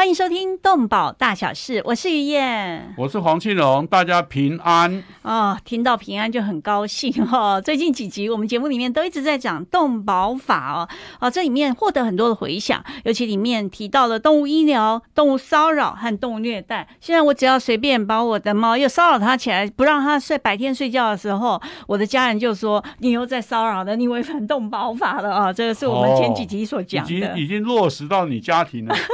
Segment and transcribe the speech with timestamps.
[0.00, 5.54] 欢迎收听《动保大小事》，我是于燕，我是黄庆荣，大家平安哦。
[5.62, 7.60] 听到平安就很高兴哦。
[7.62, 10.88] 最近几集我们节目里面都一直在讲动保法哦，
[11.20, 16.88] 哦，这里面获得很多的回响，尤其里面提到了动物医疗、动物骚扰和动物虐待。
[16.98, 25.52] 现在我只要随便把我的猫又骚扰它起来，不让它睡，白天睡觉的时候，我的家人就说你又在骚扰了，你违反动保法了啊！
[25.52, 28.96] 这个是我们前几集所讲的，已经已经落实到你家庭了。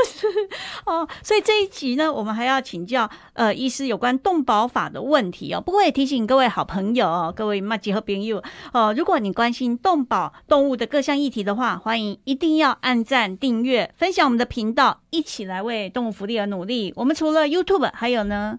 [0.85, 5.61] 哦，所以这一集呢，我们还要请教呃医师有关动保法的问题哦。
[5.61, 16.93] 不过也提醒各位好朋友，各位马吉和朋友哦，如果你关心动保动物的各项议题的话，欢迎一定要按赞、订阅、分享我们的频道，一起来为动物福利而努力。
[16.97, 18.59] 我们除了 YouTube，还有呢。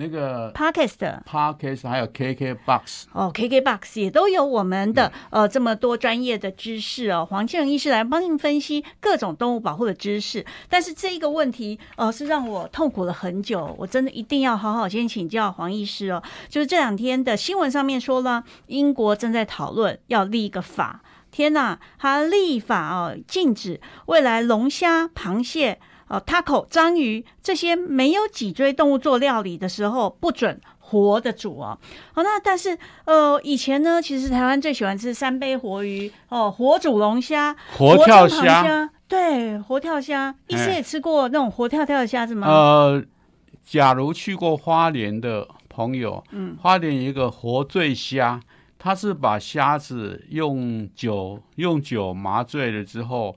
[0.00, 7.26] 那个 Podcast，Podcast 还有 KK Box 哦，KK Box 也都有我们的呃这么多专业的知识哦。
[7.28, 16.22] 黄庆仁医师来帮您分析各种动物保护的知识，但是这一个问题呃是让我痛苦了很久，我真的一定要好好先请教黄医师哦。
[16.48, 21.00] 就是这两天的新闻上面说了，英国正在讨论要立一个法，
[21.32, 25.80] 天呐，他立法哦，禁止未来龙虾、螃蟹。
[26.08, 31.78] 哦，taco 章鱼这些没有脊椎动物做料理的时候不准活的煮哦。
[32.14, 40.34] 好，那但是呃，以前呢，其实台湾最喜欢吃三杯活鱼哦，活煮龙虾、活跳虾，对，活跳虾。
[40.46, 42.48] 医师也吃过那种活跳跳的虾子吗？
[42.48, 43.04] 呃，
[43.62, 48.40] 假如去过花莲的朋友，嗯，花莲有一个活醉虾，
[48.78, 53.36] 它是把虾子用酒用酒麻醉了之后。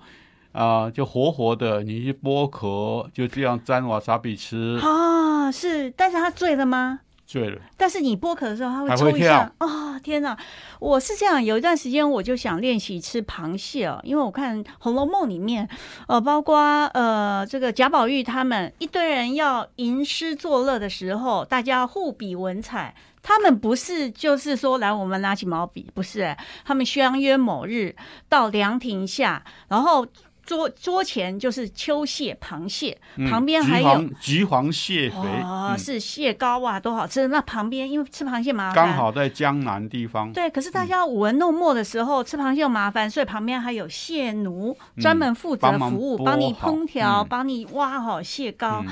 [0.51, 5.51] 啊，就活活的，你去剥壳，就这样沾瓦萨比吃啊。
[5.51, 6.99] 是，但是它醉了吗？
[7.25, 7.61] 醉了。
[7.77, 9.49] 但是你剥壳的时候，它会抽一下。
[9.59, 10.37] 啊，天哪！
[10.79, 15.67] 我是这样，有一段时间我就想练习吃螃蟹哦，因为我看《红楼梦》里面，
[16.07, 16.57] 呃，包括
[16.93, 22.93] 呃这个贾宝玉他们一堆人要吟诗作乐的时候，大家互比文采，
[23.23, 27.95] 他们不是就是说来我们拿起毛笔，不是，他们相约某日
[28.27, 30.05] 到凉亭下，然后。
[30.51, 32.97] 桌桌前就是秋蟹、螃蟹，
[33.29, 37.25] 旁边还有橘黄蟹肥哦，是蟹膏啊，多好吃！
[37.29, 40.29] 那旁边因为吃螃蟹麻烦，刚好在江南地方。
[40.33, 48.83] 对，可是大家舞文弄墨的时候吃螃蟹又麻烦，所以旁边还有蟹奴专门负责服务，帮你烹调，帮你挖好蟹膏。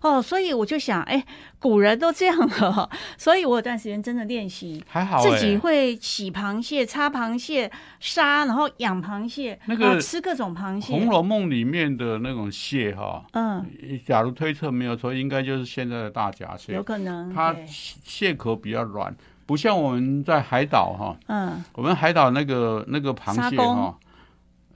[0.00, 1.24] 哦，所以我就想，哎，
[1.58, 2.88] 古人都这样了，
[3.18, 7.70] 所以我有段时间真的练习，还好自己会洗螃蟹、擦螃蟹、
[8.00, 10.94] 杀，然后养螃蟹，那个吃各种螃蟹。
[10.96, 13.66] 《红楼梦》里面的那种蟹，哈，嗯，
[14.06, 17.34] 假如推测没有错，应该就是现在的大闸蟹，有可能。
[17.34, 19.14] 它蟹壳比较软，
[19.46, 23.96] 不像我们在海岛，哈，嗯，我们海岛那个那个螃蟹，哈，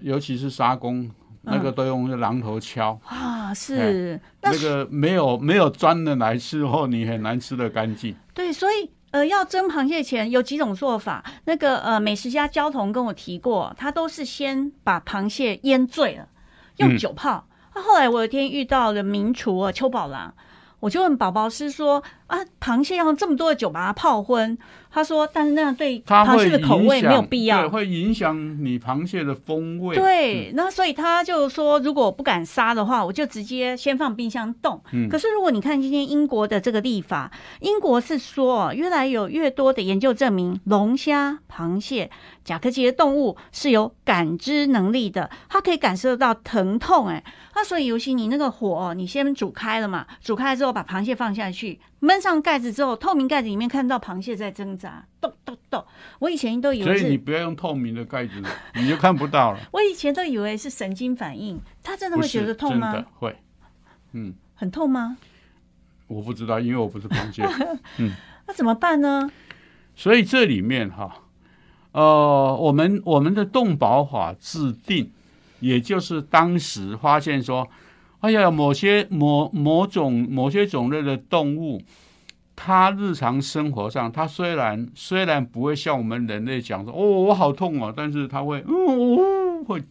[0.00, 1.11] 尤其是沙公。
[1.43, 8.15] 那个都用榔头敲啊，是那个没有没有钻的来吃后，你很难吃的干净。
[8.33, 11.25] 对，所以呃，要蒸螃蟹前有几种做法。
[11.45, 16.29] 那个呃，美食家焦桐跟我提过，他都是先把螃蟹腌醉了，
[16.77, 17.47] 用酒泡。
[17.75, 20.33] 那后来我有一天遇到了名厨啊，邱宝郎，
[20.81, 24.57] 我就问宝宝师说啊，螃蟹要用这么多的酒把它泡昏。
[24.95, 29.97] 他说：“但是那样对螃蟹的口味没有必要，会影响你螃蟹的风味。
[29.97, 34.79] 对，那所以他就说，如果不敢杀的话，我就直接先放冰箱冻。
[34.93, 42.11] 嗯可是如果你看今天英国的这个立法，英国是说，越来有越多的研究证明，龙虾、螃蟹、
[42.45, 47.09] 甲壳级的动物是有感知能力的，它可以感受到疼痛。
[47.09, 47.25] 哎，
[47.55, 55.85] 那所以尤其你那个火，你先煮开了嘛，煮开之后把螃蟹放下去。”闷上盖子之后，透明盖子里面看到螃蟹在挣扎，咚咚咚。
[56.19, 58.43] 我以前都以为，所以你不要用透明的盖子，
[58.75, 59.61] 你就看不到了。
[59.71, 62.93] 我以前都以为是神经反应，他真的会觉得痛吗？
[62.93, 63.37] 真的会，
[64.15, 65.17] 嗯，很痛吗？
[66.09, 67.44] 我不知道，因为我不是螃蟹。
[67.99, 68.11] 嗯，
[68.49, 69.31] 那怎么办呢？
[69.94, 71.23] 所以这里面哈，
[71.93, 75.12] 呃，我们我们的动保法制定，
[75.61, 77.69] 也就是当时发现说。
[78.23, 81.82] 哎呀，某些某某种某些种类的动物，
[82.54, 89.82] 它日常生活上，他虽然虽然不会像我们人类讲说，哦，我好痛哦，但是他会，嗯，会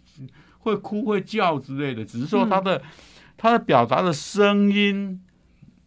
[0.59, 2.81] 会哭会叫之类的，只是说他的
[3.35, 5.21] 他的表达的声音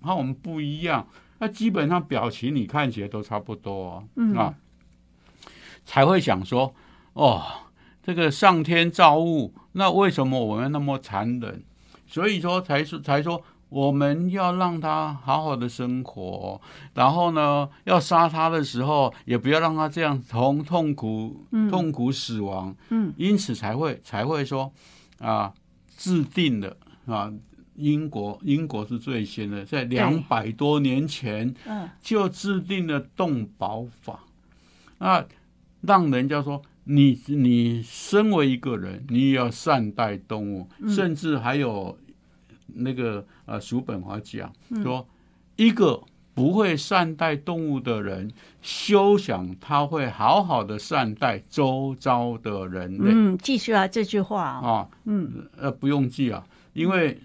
[0.02, 1.06] 和我们不一样，
[1.38, 4.04] 那基本上表情你看起来都差不多
[4.36, 4.54] 啊，
[5.84, 6.74] 才会想说，
[7.12, 7.42] 哦，
[8.02, 11.62] 这个上天造物，那为什么我们那么残忍？
[12.06, 16.60] 所以说才是才说我们要让他好好的生活，
[16.94, 22.74] 然后呢，要杀他的时候，也不要让他这样从痛苦、痛苦死亡。
[22.90, 24.72] 嗯，因此才会才会说
[25.18, 25.52] 啊，
[25.96, 26.76] 制定的
[27.06, 27.32] 啊，
[27.74, 34.20] 英国英国是最先的，在两百多年前，嗯，就制定了动保法，
[34.98, 35.24] 啊，
[35.80, 36.62] 让人家说。
[36.86, 41.98] 你你身为一个人，你也要善待动物，甚至还有
[42.66, 44.52] 那个呃，叔本华讲
[44.82, 45.06] 说，
[45.56, 46.02] 一个
[46.34, 48.30] 不会善待动物的人，
[48.60, 53.10] 休想他会好好的善待周遭的人类。
[53.12, 57.20] 嗯，记住啊这句话啊，嗯，呃，不用记啊，因为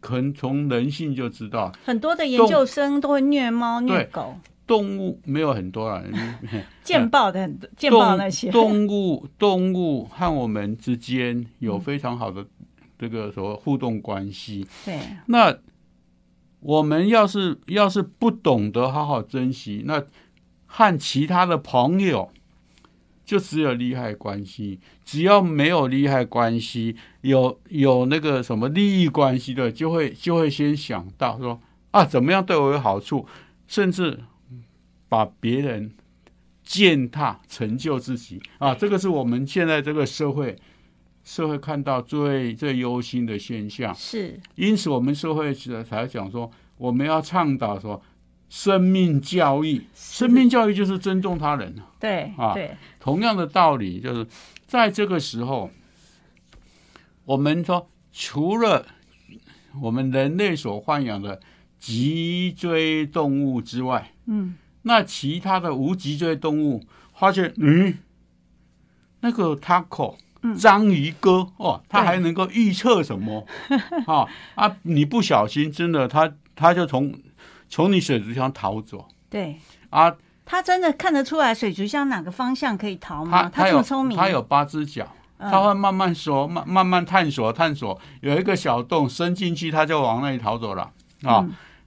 [0.00, 4.36] 可能从人性就知道，很多的研究生都会虐猫虐狗。
[4.66, 6.02] 动物没有很多了，
[6.82, 8.50] 见报的很多，见报那些。
[8.50, 12.44] 动物，动物和我们之间有非常好的
[12.98, 14.66] 这个所谓互动关系。
[14.84, 15.56] 对，那
[16.60, 20.04] 我们要是要是不懂得好好珍惜，那
[20.66, 22.30] 和其他的朋友
[23.24, 24.80] 就只有利害关系。
[25.04, 31.60] 只要没有利害关系，有有那个什么利益关系的，就会就会先想到说
[31.90, 33.26] 啊，怎么样对我有好处，
[33.66, 34.20] 甚至。
[35.08, 35.92] 把别人
[36.64, 38.74] 践踏，成就自己啊！
[38.74, 40.58] 这个是我们现在这个社会
[41.26, 43.92] 社会看到最最忧心的现象。
[43.92, 48.00] 是，因此我们社会才讲说，我们要倡导说
[48.48, 49.82] 生命教育。
[49.92, 52.76] 生命教育就是尊重他人对啊，对。
[53.00, 54.24] 同样的道理，就是
[54.68, 55.68] 在这个时候，
[57.24, 58.86] 我们说除了
[59.82, 61.40] 我们人类所豢养的
[61.80, 64.54] 脊椎动物之外，嗯。
[64.82, 67.98] 那其他的无脊椎动物发现，嗯，
[69.18, 70.14] 那个 taco
[70.54, 73.46] 章鱼哥哦，他还能够预测什么？
[74.06, 74.76] 啊 啊！
[74.82, 77.12] 你不小心，真的，他他就从
[77.68, 79.06] 从你水族箱逃走。
[79.28, 79.58] 对
[79.90, 80.14] 啊，
[80.44, 83.48] 他真的看得出来水族箱哪个方向可以逃吗？
[83.48, 85.06] 他这么聪明，他有八只脚，
[85.38, 91.46] 他会慢慢说，慢慢慢探索探索，有一个小洞伸进去，他就往那里逃走了啊。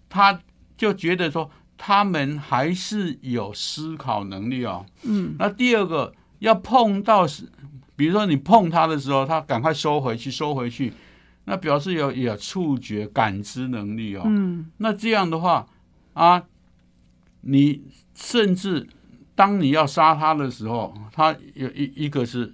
[0.10, 0.40] 他
[0.76, 1.50] 就觉得说。
[1.82, 4.86] 他们还是有思考能力哦。
[5.04, 7.50] 嗯，那第二个要碰到是，
[8.00, 10.94] 比如说你碰它的时候，它赶快收回去，收回去，
[11.44, 14.24] 那表示有有触觉感知能力哦。
[14.26, 15.68] 嗯，那这样的话
[16.14, 16.42] 啊，
[17.42, 17.84] 你
[18.16, 18.88] 甚至
[19.36, 22.54] 当你要杀它的时候，它有一一个是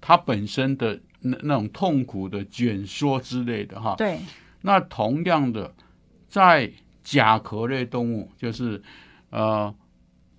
[0.00, 3.94] 它本身的那那种痛苦的卷缩之类的哈。
[3.98, 4.18] 对。
[4.62, 5.74] 那同样的
[6.28, 6.72] 在。
[7.04, 8.80] 甲壳类动物就是
[9.30, 9.74] 呃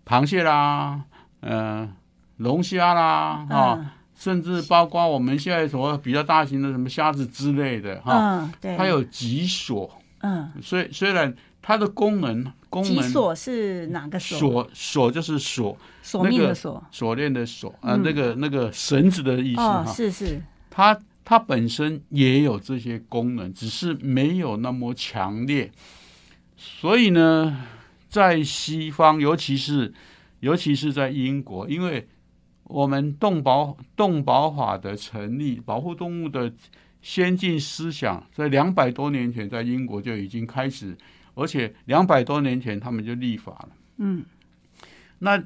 [0.05, 1.03] 螃蟹啦，
[1.41, 1.93] 嗯
[2.37, 14.39] 龙虾啦啊，甚至包括我们现在所比较大型的什么虾子之类的哈，对，它有脊索，嗯，虽虽然它的功能功能，脊索是哪个锁？
[14.39, 25.69] 锁锁就是锁，锁命的锁，锁链的锁啊，那个那个绳子的意思哈，是是，它它本身也有这些功能，只是没有那么强烈。
[26.55, 27.57] 所以呢，
[28.07, 29.93] 在西方，尤其是
[30.39, 32.07] 尤其是在英国，因为
[32.63, 36.51] 我们动保动保法的成立，保护动物的
[37.01, 40.97] 先进思想，在两百多年前在英国就已经开始，
[41.35, 43.69] 而且两百多年前他们就立法了。
[43.97, 44.25] 嗯，
[45.19, 45.43] 那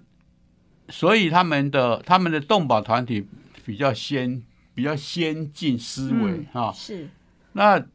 [0.90, 3.28] 所以他们的他们的动保团体
[3.66, 4.44] 比较先
[4.74, 7.10] 比较先进思维哈，是
[7.54, 7.86] 那。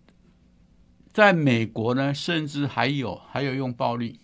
[1.13, 4.19] 在美国呢，甚至还有还有用暴力。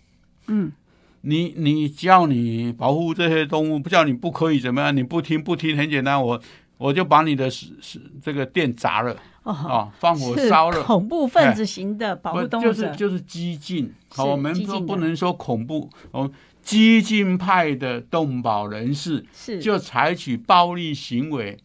[0.47, 0.71] 嗯，
[1.21, 4.95] 你你叫你保护这些动物，不叫你不可以怎么样？
[4.95, 6.41] 你不听不听，很简单，我
[6.77, 10.83] 我就把你的是是这个店砸了啊，放火烧了。
[10.83, 13.93] 恐怖分子型的保护动物就是就是激进。
[14.09, 21.57] 好，我们说不能说恐怖，我们，激进派的动保人士是就采取暴力行为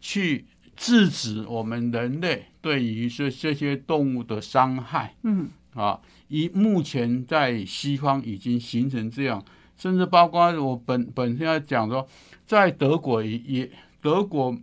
[0.00, 0.46] 去。
[0.78, 9.44] 制止我们人类对于这这些动物的伤害，嗯啊，以目前在西方已经形成这样，
[9.76, 12.08] 甚至包括我本本身要讲说，
[12.46, 14.56] 在德国也也德国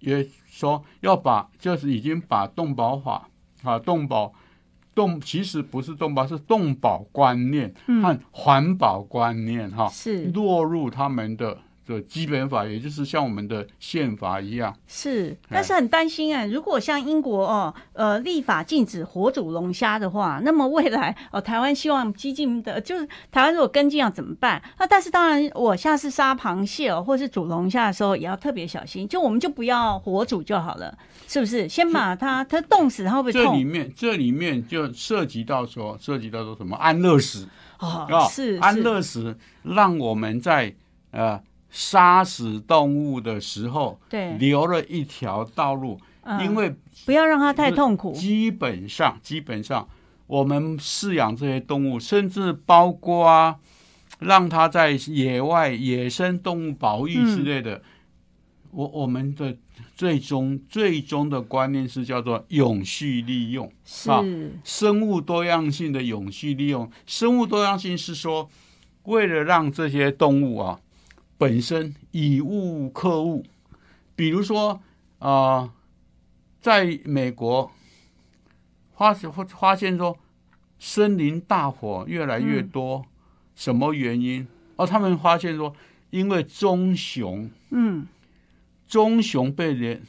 [0.00, 3.28] 也说要把就是已经把动保法
[3.62, 4.32] 啊动保
[4.94, 10.26] 动其实不是动保是动保观念和环保观念哈是。
[10.32, 14.74] 落入他们的的基本法，也就是像我们的宪法一样。
[14.86, 16.44] 是，但是很担心啊。
[16.46, 24.62] 如果像英国哦，呃，立法禁止活煮龙虾的话，那么未来 哦，台湾希望激进的，就是台湾如果跟进要怎么办？
[24.78, 30.96] 那但是当然，我下次杀螃蟹哦，或是煮龙虾的时候也要特别小心，就我们就不要活煮就好了，
[31.28, 31.68] 是不是？
[31.68, 33.64] 先把它它冻死，它会不会这里？
[33.64, 40.74] 面这里面就涉及到说，涉及到说什么安乐死哦是，，安乐死让我们在
[41.10, 41.40] 呃
[41.70, 48.12] 杀死动物的时候对，留了一条道路，嗯因为不要让它太痛苦。
[48.12, 49.88] 基本上基本上
[50.26, 53.58] 我们饲养这些动物，甚至包括
[54.18, 57.82] 让它在野外野生动物保育之类的，
[58.70, 59.56] 我我们的
[59.94, 63.66] 最终最终的观念是叫做永续利用。
[64.06, 66.90] 啊是，生物多样性的永续利用。
[67.06, 68.48] 生物多样性是说，
[69.04, 70.80] 为了让这些动物啊
[71.38, 73.44] 本身以物克物，
[74.14, 74.80] 比如说
[75.18, 75.72] 啊、呃
[76.58, 77.70] 在美国
[78.96, 80.18] 发现发现说
[80.80, 83.06] 森林大火越来越多，
[83.54, 84.44] 什么原因？
[84.74, 85.72] 哦，他们发现说，
[86.10, 87.48] 因为棕熊。
[87.70, 88.08] 嗯，
[88.88, 90.02] 棕熊被人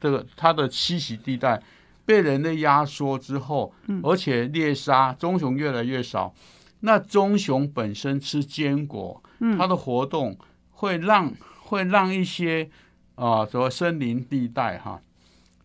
[0.00, 1.62] 这个它的栖息地带
[2.06, 6.32] 被人类压缩之后，而且猎杀棕熊越来越少。
[6.80, 9.22] 那棕熊本身吃坚果，
[9.58, 10.38] 它的活动
[10.82, 12.68] 会让会让一些
[13.14, 15.00] 啊，什么森林地带哈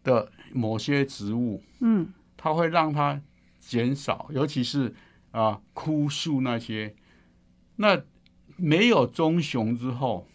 [0.04, 3.20] 的某些植物，嗯，它会让它
[3.60, 4.94] 减少，尤其是
[5.32, 6.94] 啊枯树那些。
[7.78, 8.00] 那
[8.58, 10.28] 没有棕熊之后，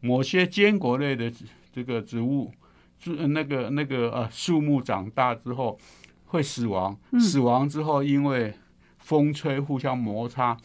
[0.00, 1.32] 某些坚果类的
[1.72, 2.50] 这个植物，
[2.98, 5.78] 植那个那个呃树木长大之后
[6.24, 8.54] 会死亡，死亡之后因为
[8.98, 10.56] 风吹互相摩擦，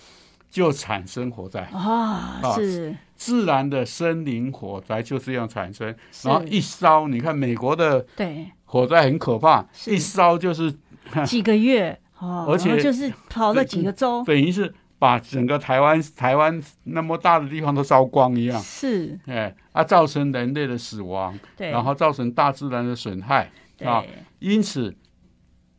[0.50, 1.62] 就产生火灾。
[1.74, 10.74] 啊，啊是，自然的森林火灾就这样产生，然后一烧，你看美国的对，火灾很可怕，一烧就是
[11.26, 23.50] 几个月哦，而且就是跑了几个州，等于是把整个台湾台湾那么大的地方都烧光一样，是，哎啊，造成人类的死亡，对，然后造成大自然的损害。
[23.86, 24.04] 啊，
[24.40, 24.94] 因此，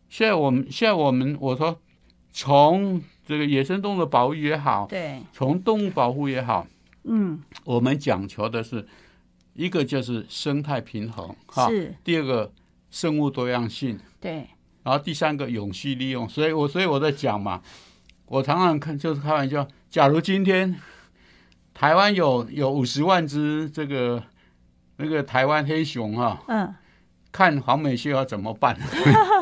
[0.09, 1.79] 现在我们现在我们我说，
[2.33, 6.67] 从这个野生动物的保育也好，对，从动物保护也好，
[7.05, 8.85] 嗯，我们讲求的是
[9.55, 12.53] 一个就是生态平衡，哈，是，第二个
[12.91, 14.49] 生物多样性，对，
[14.83, 16.29] 然后第三个永续利用。
[16.29, 17.63] 所以我所以我在讲嘛，
[18.27, 20.75] 我常常看就是开玩笑，假如今天
[21.73, 24.21] 台湾有有五十万只这个
[24.97, 26.75] 那个台湾黑熊哈、嗯，
[27.33, 28.77] 看黄美秀要怎么办？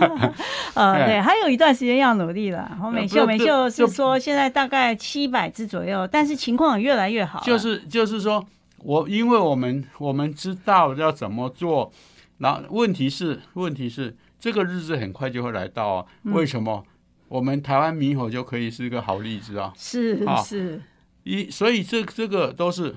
[0.74, 2.76] 呃，哎对，还有一段时间要努力了。
[2.80, 7.40] 黄，美秀，美秀是说现在大概七百只左右，但是情况越来越好。
[7.40, 8.44] 就是就是说
[8.78, 11.90] 我因为我们我们知道要怎么做，
[12.38, 16.84] 然后问题是问题是这个日子很快就会来到啊，嗯为什么？
[17.28, 19.70] 我们台湾猕猴就可以是一个好例子啊！
[19.76, 20.80] 是好是，
[21.24, 22.94] 一所以这这个都是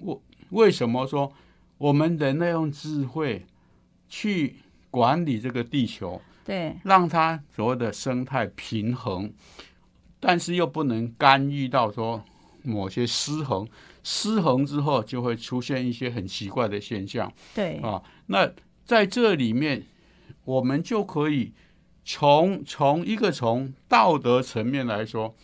[0.00, 1.30] 我为什么说
[1.76, 3.44] 我们人类用智慧
[4.08, 4.56] 去
[4.90, 9.32] 管理这个地球，对，让它所谓的生态平衡，
[10.18, 12.24] 但是又不能干预到说
[12.62, 13.68] 某些失衡，
[14.02, 18.02] 失衡之后就会出现一些很奇怪的现象对，啊。
[18.26, 18.50] 那
[18.84, 19.84] 在这里面，
[20.44, 21.52] 我们就可以
[22.04, 25.34] 从从一个从道德层面来说。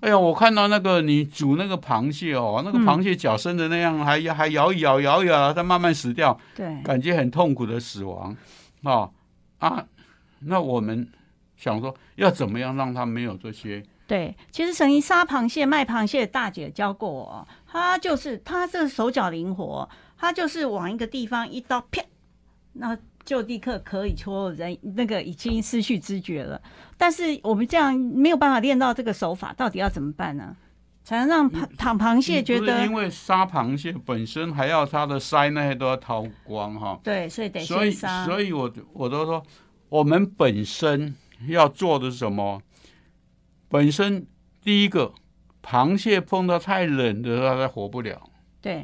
[0.00, 8.36] 哎呀，我看到那个你煮那个螃蟹哦，那个嗯螃蟹脚伸的那样，还还摇一摇摇一摇，它慢慢死掉，对，感觉很痛苦的死亡，
[8.84, 9.10] 啊
[9.58, 9.84] 啊，
[10.40, 11.08] 那我们
[11.56, 13.82] 想说要怎么样让它没有这些？
[14.06, 22.02] 对，其实神医杀螃蟹、卖螃蟹的大姐教过我，她就是她这手脚灵活，她就是往一个地方一刀啪，
[22.74, 22.96] 那
[23.28, 26.58] 就地刻可以戳人，那个已经失去知觉了。
[26.96, 30.56] 但是我们这样没有办法练到这个手法，到底要怎么办呢？
[31.04, 37.90] 才能让螃躺螃蟹觉得因为杀螃蟹本身还要它的鳃那些都要掏光哈，对，所以得所以。
[37.90, 39.42] 所以我我都说
[39.90, 41.14] 我们本身
[41.48, 42.62] 要做的是什么？
[43.68, 44.26] 本身
[44.64, 45.12] 第一个，
[45.62, 48.22] 螃蟹碰到太冷的时候它活不了，
[48.62, 48.82] 对，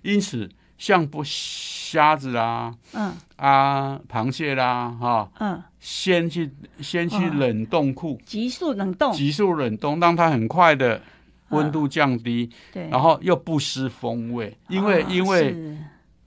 [0.00, 0.48] 因此
[0.78, 3.12] 像不虾子啦、嗯。
[3.36, 6.48] 啊螃蟹啦哈、嗯，先去
[6.80, 7.34] 先去哦。
[7.34, 11.00] 冷冻库，急速冷冻，急速冷冻，让它很快的
[11.48, 15.76] 温度降低，对，然后又不失风味，因为、啊因为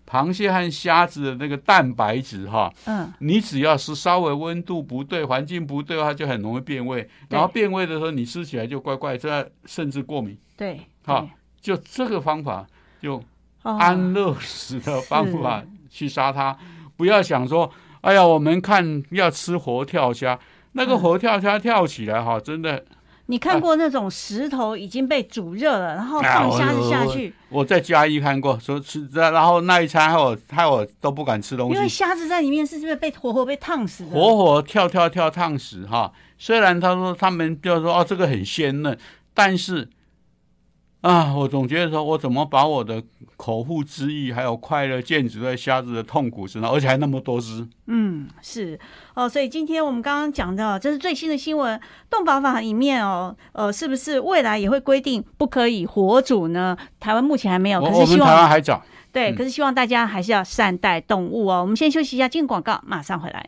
[0.05, 3.11] 螃蟹和虾子的那个蛋白质哈，嗯。
[3.19, 10.37] 你只要是稍微温度不对、环境不对，它就很容易变味，然后变味的时候你吃起来就怪怪，这甚至过敏。
[10.57, 11.27] 对，好
[11.61, 12.67] 就这个方法，
[12.99, 13.23] 用哦
[13.71, 16.55] 安乐死的方法去杀它，
[16.95, 17.69] 不要想说，
[18.01, 20.39] 哎呀，我们看要吃活跳虾，
[20.73, 22.85] 那个嗯活跳虾跳起来哈，真的，
[23.25, 31.75] 你看过那种石头已经被煮热了，然后放虾子下去，我在嘉义看过，说吃，然后那一餐害我害我都不敢吃东西。
[31.75, 34.11] 因为，虾子在里面是不是被活活被烫死的？
[34.11, 36.11] 活活跳跳跳烫死哈。
[36.37, 38.95] 虽然他说他们就说哦这个很鲜嫩，
[39.33, 39.89] 但是
[41.05, 43.03] 啊，我总觉得说我怎么把我的
[43.37, 47.67] 口腹之欲还有快乐建筑在虾子的痛苦身上，而且还那么多只。
[47.85, 48.79] 嗯，是
[49.13, 56.75] 哦，所以今天我们刚刚讲的，这是最新的新闻，动保法里面哦，呃，是不是未来也会规定不可以活煮呢？
[56.99, 58.81] 台湾目前还没有，可是希望台湾还早。
[59.11, 61.61] 对，嗯可是希望大家还是要善待动物哦。
[61.61, 63.47] 我们先休息一下，进广告，马上回来。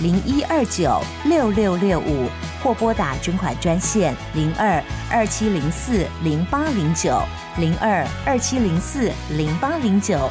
[0.00, 2.28] 零一二九六六六五，
[2.62, 7.20] 或拨打捐款专线零二二七零四零八零九
[7.58, 10.30] 零二二七零四零八零九。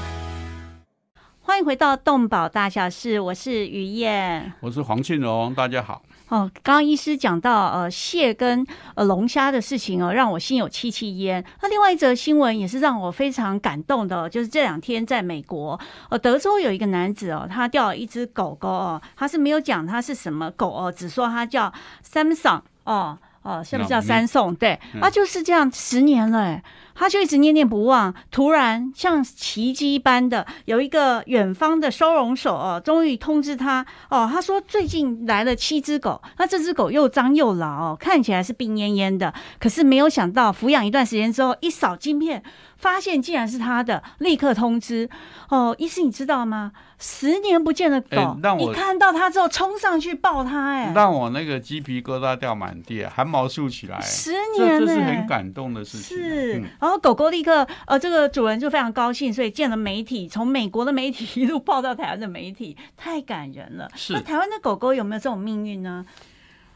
[1.41, 4.53] 欢迎回到动保大小事，我是于燕。
[4.61, 6.01] 我是黄庆荣，大家好。
[6.29, 8.65] 哦，刚刚医师讲到呃蟹跟
[8.95, 11.43] 呃龙虾的事情哦，让我心有戚戚焉。
[11.61, 15.79] 那另外一则新闻也是让我非常感动的，就是这两天在美国，
[16.09, 21.71] 呃，德州有一个男子哦，他钓了一只狗狗哦，他是没有讲他是什么狗哦，只说他叫
[22.05, 23.17] Samsung 哦。
[23.47, 24.53] 哦，是不是叫嗯三送？
[24.55, 26.61] 对，嗯啊，就是这样，十年了，哎，
[26.93, 28.13] 他就一直念念不忘。
[28.29, 42.43] 突然，像奇迹般的，有一个远方的收容所哦，终于通知他哦，他说最近来了七只狗，那这只狗又脏又老哦，看起来是病恹恹的，可是没有想到抚养一段时间之后，一扫晶片，
[42.77, 45.09] 发现竟然是他的，立刻通知
[45.49, 46.71] 哦，医师你知道吗？
[46.99, 54.01] 十年不见的狗哎，让我一看到它之后冲上去抱它，哎，让我那个鸡皮疙瘩掉满地，汗毛竖起来。
[54.01, 56.17] 十这年呢，这是很感动的事情。
[56.17, 63.87] 是嗯，然后狗狗立刻，呃，这个主人就非常高兴，所以见了媒体，从美国的媒体一路报到台湾的媒体，太感人了。
[63.95, 66.03] 是那台湾的狗狗有没有这种命运呢？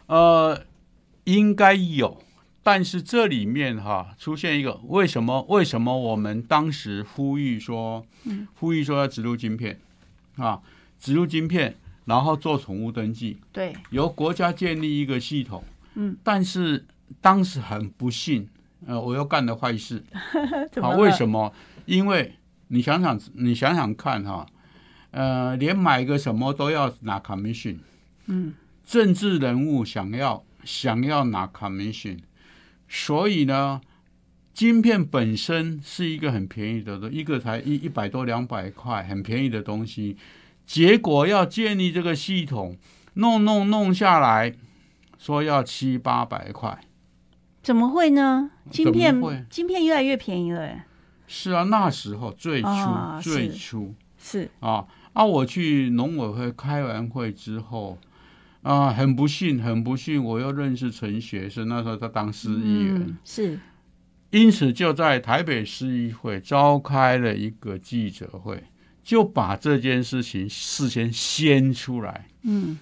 [0.05, 0.61] 呃，
[1.23, 2.21] 应该有，
[2.63, 5.41] 但是这里面哈出现一个为什么？
[5.49, 9.79] 为什么我们当时呼吁说，嗯呼吁说要植入晶片
[10.35, 10.61] 啊，
[10.99, 15.63] 植入晶片，然后做宠物登记，对，由国家建立一个系统。
[15.95, 16.85] 嗯，但是
[17.19, 18.47] 当时很不幸，
[18.85, 20.03] 呃，我又干了坏事。
[20.81, 21.51] 啊，为什么？
[21.85, 22.35] 因为
[22.67, 24.45] 你想想，你想想看哈，
[25.09, 27.79] 呃，连买个什么都要拿 commission，
[28.27, 28.53] 嗯，
[28.85, 32.19] 政治人物想要想要拿 commission，
[32.93, 33.79] 所以呢，
[34.53, 40.17] 晶片本身是一个很便宜的，一个才一一百多两百块，很便宜的东西，
[40.65, 42.75] 结果要建立这个系统，
[43.13, 44.53] 弄弄弄下来，
[45.17, 46.81] 说要七八百块。
[47.63, 48.51] 怎么会呢？
[48.69, 50.85] 晶片会晶片越来越便宜了，哎，
[51.27, 53.95] 是啊，那时候最初、啊最是初。
[54.17, 55.23] 是啊啊！
[55.23, 57.97] 我去农委会开完会之后，
[58.61, 63.59] 啊，很不幸，很不幸，我又认识陈学生，那时候他当市议员，嗯是
[64.29, 68.63] 因此就在台北市议会召开了一个记者会，
[69.03, 72.77] 就把这件事情事先掀出来，嗯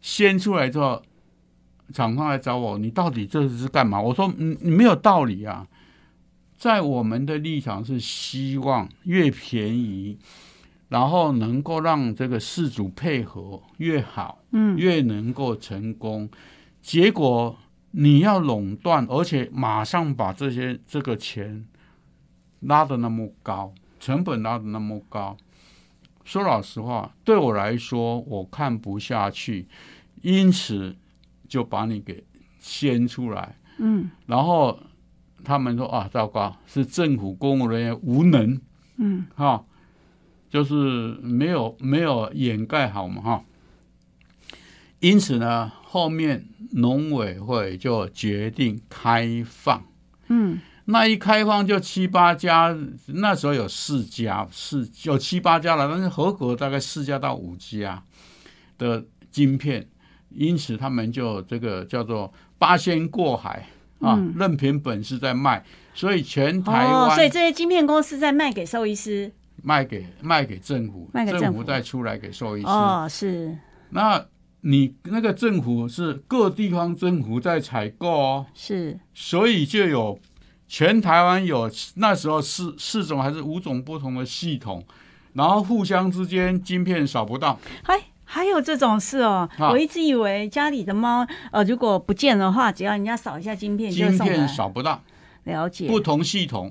[0.00, 1.02] 掀出来之后，
[1.92, 4.00] 厂商来找我，你到底这是干嘛？
[4.00, 5.66] 我说，你你没有道理啊，
[6.56, 10.18] 在我们的立场是希望越便宜。
[10.90, 16.28] 然后能够让这个事主配合越好，嗯越能够成功。
[16.82, 17.56] 结果
[17.92, 21.66] 你要垄断，而且马上把这些这个钱
[22.60, 25.36] 拉得那么高，成本拉得那么高。
[26.24, 29.66] 说老实话，对我来说，我看不下去，
[30.22, 30.94] 因此
[31.48, 32.22] 就把你给
[32.58, 33.56] 掀出来。
[33.78, 34.78] 嗯然后
[35.42, 38.60] 他们说啊，糟糕，是政府公务人员无能。
[38.98, 39.64] 嗯哈，
[40.50, 40.74] 就是
[41.22, 43.44] 没有没有掩盖好嘛哈。
[44.98, 49.82] 因此呢，后面农委会就决定开放。
[50.28, 58.02] 嗯，那一开放就七八家，那时候有四家，四有七八家了，但是合格大概四家到五家
[58.76, 59.88] 的晶片，
[60.28, 63.66] 因此他们就这个叫做八仙过海
[64.00, 69.32] 啊，嗯任凭本事在卖，所以全台哦，湾所以这些晶片公司在卖给兽医师。
[69.62, 72.66] 卖给卖给政府，卖给政府再出来给兽医师。
[72.66, 73.56] 哦，是
[73.90, 74.24] 那
[74.62, 80.18] 你那个政府是各地方政府在采购哦，是，所以就有
[80.68, 84.84] 全台湾有那时候四四种还是五种不同的系统，
[85.32, 89.48] 然后互相之间晶片扫不到，还还有这种事哦。
[89.58, 94.46] 啊我一直以为家里的猫，呃，如果不见的话，只要人家扫一下晶片就晶片。
[94.46, 95.02] 扫不到，
[95.44, 95.88] 了解。
[95.88, 96.70] 不同系统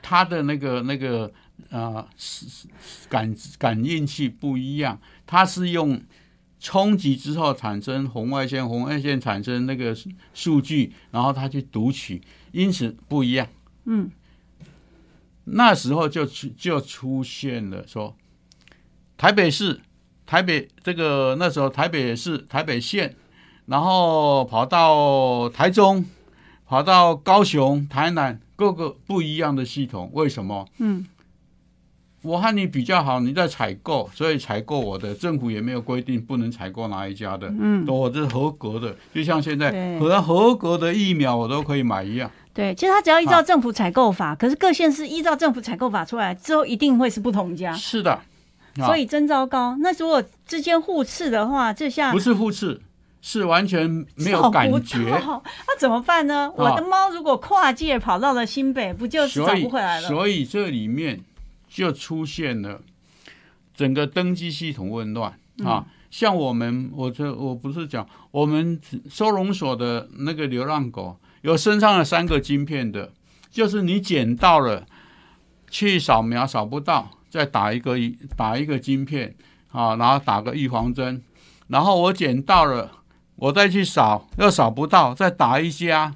[0.00, 1.30] 它的那个那个
[1.70, 2.68] 呃是是
[3.08, 6.00] 感感应器不一样，它是用。
[6.58, 9.94] 冲击之后产生红外线，红外线产生那个
[10.32, 13.46] 数据，然后它去读取，因此不一样。
[13.84, 14.10] 嗯，
[15.44, 18.16] 那时候就就出现了说，
[19.18, 19.80] 台北市、
[20.24, 23.14] 台北这个那时候台北市、台北县，
[23.66, 26.04] 然后跑到台中，
[26.64, 30.66] 跑到高雄、台南，各个不一样的系统，为什么？
[30.78, 31.06] 嗯，
[32.26, 42.28] 我和你比较好，你在采购，所以采购我的，政府也没有规定不能采购哪一家的，嗯，我这是合格的，就像现在可能合格的疫苗我都可以买一样。
[42.52, 49.76] 对，其实他只要依照啊政府采购法，可是各县市依照政府采购法出来之后，一定会是不同家，是的，啊所以真糟糕。
[49.80, 52.80] 那如果之间互斥的话，这下不是互斥，
[53.20, 55.10] 是完全没有感觉。
[55.10, 56.50] 到那怎么办呢？
[56.56, 60.08] 我的猫如果跨界跑到了新北，不就是找不回来了？
[60.08, 61.20] 所以这里面
[61.68, 62.82] 就出现了
[63.74, 65.66] 整个登记系统混乱嗯。
[65.66, 65.86] 啊。
[66.08, 73.12] 像我们，我这我不是讲我们收容所的那个流浪狗，有身上的三个晶片的，
[73.50, 74.86] 就是你捡到了，
[75.68, 77.98] 去扫描扫不到，再打一个
[78.34, 79.34] 打一个晶片
[79.72, 81.22] 啊，然后打个预防针，
[81.66, 82.92] 然后我捡到了，
[83.34, 86.14] 我再去扫又扫不到，再打一下，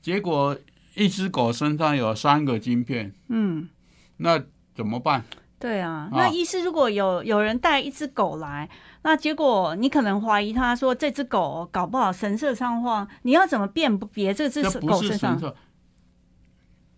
[0.00, 0.58] 结果
[0.94, 3.68] 一只狗身上有三个晶片，嗯，
[4.16, 4.42] 那
[4.76, 5.24] 怎么办？
[5.58, 5.90] 对啊。
[5.90, 8.68] 啊那医师如果有有人带一只狗来，
[9.02, 15.40] 那结果你可能怀疑他说这只狗搞不好神色上晃，你要怎么辨别这只狗身上？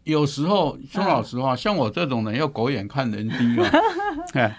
[0.05, 3.71] 有时候说老实话，像我这种人要狗眼看人低啊，
[4.33, 4.57] 哎，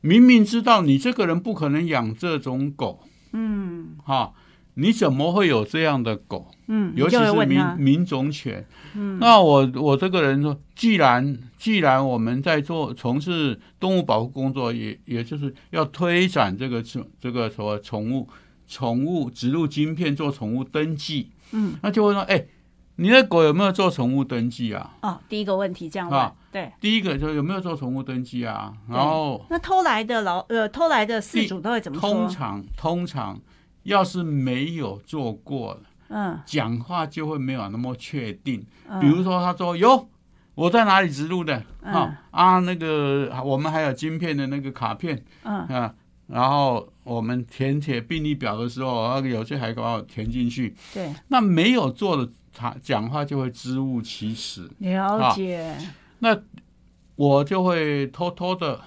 [0.00, 4.32] 明明知道你这个人不可能养这种狗，嗯哈，
[4.80, 6.50] 你怎么会有这样的狗？
[6.68, 8.66] 嗯，尤其是民民种犬。
[8.94, 18.28] 嗯那我我这个人说，既然既然我们在做从事动物保护工作，也也就是要推展这个这这个什么宠物
[18.66, 22.46] 宠物植入晶片做宠物登记，嗯，那就会说，哎，
[22.96, 24.96] 你的狗有没有做宠物登记啊？
[25.02, 26.72] 哦，第一个问题这样问，啊对。
[26.80, 28.72] 第一个就有没有做宠物登记啊？
[28.88, 32.10] 然后那偷来的老呃偷来的饲主都会怎么说？
[32.10, 33.40] 通常通常
[33.92, 35.80] 要是没有做过的。
[36.08, 38.66] 嗯，讲话就会没有那么确定。
[38.88, 40.08] 嗯比如说，他说：“哟，
[40.56, 41.62] 我在哪里植入的？
[41.82, 45.94] 嗯啊啊，那个我们还有晶片的那个卡片嗯啊。
[46.26, 50.74] 然后我们填写病历表的时候，那个有些还把我填进去。
[50.94, 54.70] 对，那没有做的，他讲话就会支吾其词。
[54.78, 55.76] 了解，
[56.20, 56.36] 那
[57.16, 58.80] 我就会偷偷的、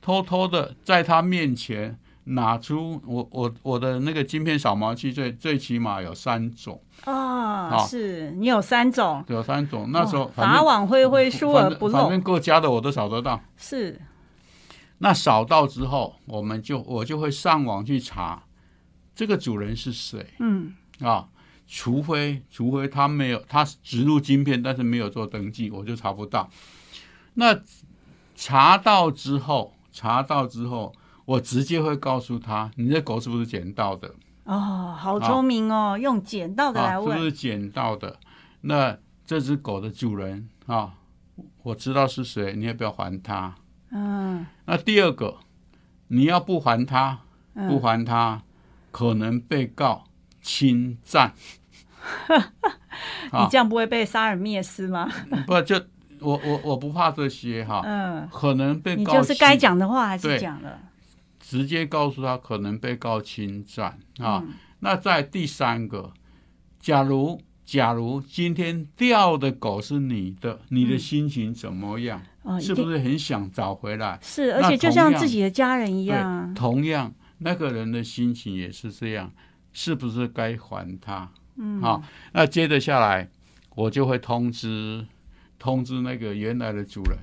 [0.00, 9.90] 偷偷的在他面前拿出我我我的那个晶片扫描器最最起码有三种，啊，好是你有三种，有三种。
[9.92, 13.40] 那时候法网恢恢，疏而不漏反正，各家的我都扫得到。
[13.56, 14.00] 是，
[14.98, 18.44] 那扫到之后，我们就我就会上网去查
[19.14, 21.28] 这个主人是谁嗯啊。
[21.66, 26.48] 除非除非他没有他植入晶片，但是没有做登记，我就查不到。
[27.34, 27.58] 那
[28.36, 34.10] 查到之后，查到之后，我直接会告诉他，你这狗是不是捡到的？
[34.44, 38.18] 哦，好聪明哦，用捡到的来啊，是不，是捡到的？
[38.62, 40.94] 那这只狗的主人啊，
[41.62, 43.54] 我知道是谁，你要不要还他？
[43.90, 45.36] 嗯那第二个，
[46.08, 47.20] 你要不还他，
[47.54, 48.42] 不嗯，还他，
[48.90, 50.04] 可能被告
[50.42, 51.32] 侵占。
[53.32, 55.08] 你这样不会被杀人灭尸吗？
[55.46, 55.80] 不就
[56.20, 60.78] 我我我不怕这些哈，嗯，可能被你告就是该侵，讲的话还是对讲了，
[61.46, 64.42] 直接告诉他可能被告侵占啊。
[64.46, 66.12] 嗯那在第三个，
[66.78, 72.20] 假如假如今天掉的狗是你的，你的嗯心情怎么样？
[72.60, 74.18] 是不是很想找回来？
[74.20, 79.32] 是，而且就像自己的家人一样，啊，同样那个人的心情也是这样，
[79.72, 81.32] 是不是该还他？
[81.56, 82.02] 嗯，好，
[82.34, 83.30] 那接着下来，
[83.74, 85.06] 我就会通知
[85.58, 87.18] 通知那个原来的主人，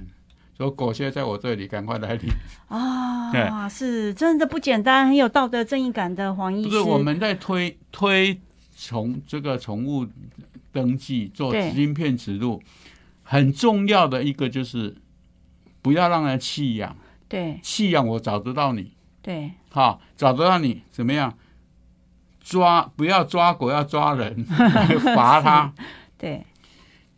[0.62, 2.30] 说狗现在在我这里，赶快来领。
[2.69, 6.69] 啊，是真的不简单，很有道德正义感的黄医师。
[6.69, 8.39] 不是我们在推推
[8.78, 10.06] 宠这个宠物
[10.71, 12.62] 登记做对晶片植入，
[13.24, 14.95] 很重要的一个就是
[15.82, 16.95] 不要让人弃养，
[17.28, 18.93] 对弃养我找得到你，
[19.24, 21.36] 对好找得到你怎么样？
[22.39, 24.43] 抓不要抓狗，要抓人，
[25.15, 25.74] 罚他。
[26.17, 26.45] 对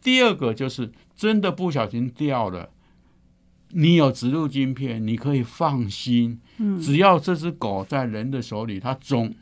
[0.01, 2.69] 第二个就是真的不小心掉了，
[3.73, 6.39] 你有植入晶片，你可以放心。
[6.57, 6.79] 嗯。
[6.79, 9.33] 只要这只狗在人的手里，它总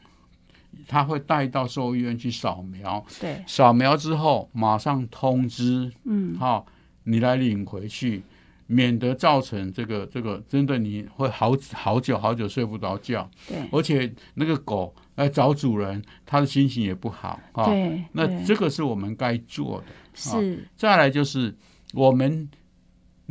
[0.88, 6.36] 它会带到兽医院去扫描，对，扫描之后马上通知，嗯。
[6.38, 6.66] 好、
[7.04, 8.24] 你来领回去，
[8.68, 13.58] 免得造成这个这个真的你会好好久好久睡不着觉，对。
[13.72, 17.66] 而且那个狗来找主人，它的心情也不好啊。
[17.66, 19.88] 对，那这个是我们该做的。
[20.14, 20.68] 是。
[20.76, 21.54] 再来就是
[21.94, 22.50] 我们，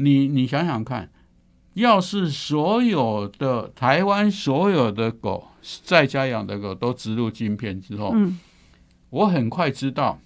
[0.03, 1.11] 你你想想看，
[1.75, 5.49] 要是所有的台湾所有的狗
[5.85, 8.39] 在家养的狗都植入晶片之后，嗯
[9.11, 10.21] 我很快知道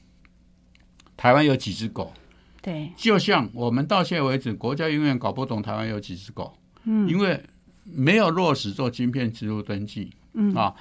[1.17, 2.13] 台湾有几只狗。
[2.61, 7.43] 对就像我们到现在为止，国家永远搞不懂台湾有几只狗，嗯因为
[7.85, 10.11] 没有落实做晶片植入登记。
[10.33, 10.75] 嗯啊，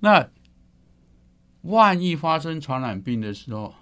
[0.00, 0.28] 那
[1.62, 3.74] 万一发生传染病的时候，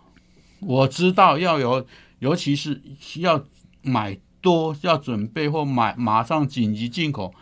[0.60, 1.86] 我知道要有，
[2.18, 2.80] 尤其是
[3.16, 3.44] 要
[3.82, 7.34] 买多，要准备或买马上紧急进口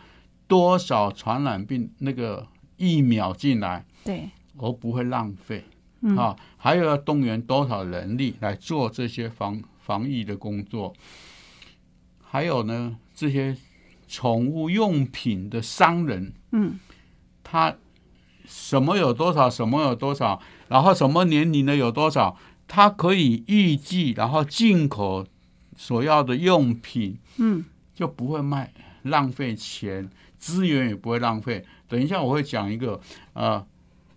[0.46, 4.30] 多少传染病那个疫苗进来，对。
[4.58, 5.64] 而不会浪费。
[6.00, 6.16] 嗯。
[6.16, 10.94] 啊，还有要动员多少人力来做这些防防疫的工作，
[12.22, 13.56] 还有呢，这些
[14.08, 16.78] 宠物用品的商人，嗯。
[17.42, 17.76] 他
[18.44, 25.26] 什么有多少，什么有多少，然后什么年龄的有多少，他可以预计，然后进口
[25.76, 31.64] 所要的用品嗯就不会卖浪费钱，资源也不会浪费。
[31.88, 33.00] 等一下我会讲一个，
[33.34, 33.64] 呃，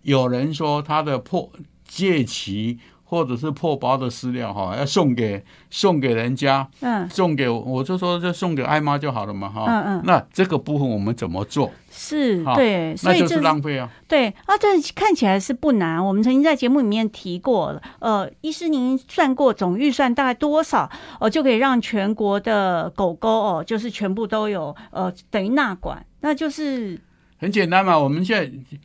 [0.02, 1.52] 有人说他的破
[1.84, 2.78] 借期
[3.10, 9.64] 或者是破包的饲料哈，要送给送给人家，嗯送给我，我就说就送给艾妈就好了嘛哈。
[9.66, 11.72] 嗯嗯那这个部分我们怎么做？
[11.90, 13.90] 是对，所以就是浪费啊。
[14.06, 16.02] 对啊，这看起来是不难。
[16.04, 17.82] 我们曾经在节目里面提过了。
[17.98, 20.88] 呃，医师您算过总预算大概多少？
[21.18, 26.96] 呃，就可以让全国的狗狗哦，就是全部都有呃，等于纳管，那就是
[27.40, 28.78] 很简单嘛，我们现在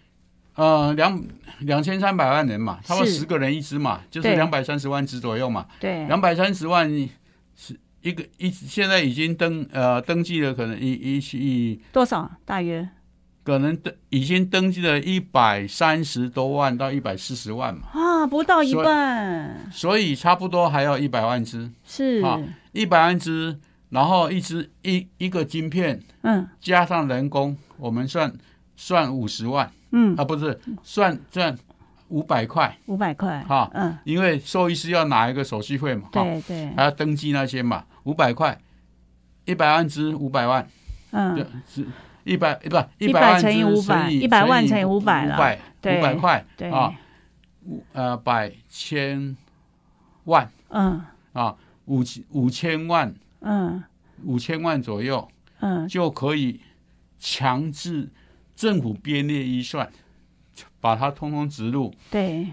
[0.56, 1.22] 呃两
[1.60, 5.66] 两千三百万人嘛，差不多十个人一只嘛，就是两百三十万只左右嘛。
[5.80, 6.06] 对。
[6.08, 6.90] 两百三十万
[7.56, 12.30] 是一个一，现在已经登呃登记了，可能一一一多少？
[12.46, 12.88] 大约？
[13.44, 22.24] 可能登已经登记了一百三十多万到一百四十万嘛，啊，不到一半，所以差不多还要一百万只，是。
[22.24, 22.42] 好
[22.72, 26.48] 一百万只，然后一只一一个晶片嗯。
[26.60, 28.34] 加上人工，我们算
[28.76, 31.58] 算五十万嗯，啊，不是算算
[32.10, 32.78] 五百块。
[32.88, 38.60] 五百块，哈嗯，因为兽医师要拿一个手续费嘛，哈，对对，还要登记那些嘛，五百块，
[39.46, 40.68] 一百万只五百万，
[41.12, 41.46] 嗯。
[41.74, 41.88] 是
[42.26, 46.94] 一百不一100百万乘以只500乘以100万乘以500了五百对五百块对，啊，
[47.64, 49.38] 五呃百千
[50.26, 50.52] 万。
[50.70, 51.02] 嗯。
[51.34, 51.56] 啊，
[51.86, 53.16] 五千五千万。
[53.42, 53.84] 嗯。
[54.24, 55.28] 五千万左右
[55.60, 56.60] 嗯，就可以
[57.20, 58.10] 强制
[58.56, 59.92] 政府编列预算，
[60.80, 61.94] 把它通通植入。
[62.10, 62.48] 对，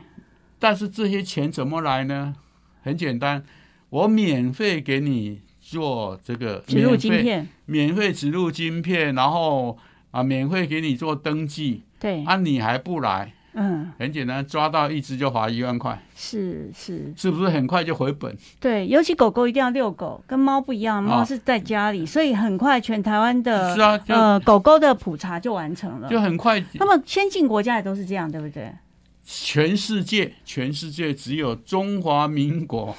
[0.59, 2.35] 但是这些钱怎么来呢？
[2.83, 3.45] 很简单，
[3.91, 9.79] 我免费给你做这个植入晶片，免费植入晶片，然后
[10.11, 18.35] 啊免费给你做登记，对，啊你还不来，嗯，很简单，抓到一只就罚一万块，是是，是不是很快就回本？
[18.59, 26.09] 对，尤其狗狗一定要遛狗，跟猫不一样，猫啊是在家里，所以很快全台湾的是啊，呃狗狗的普查就完成了。
[26.09, 28.73] 就很快，那么先进国家也都是这样，对不对？
[29.25, 32.95] 全世界全世界只有中华民国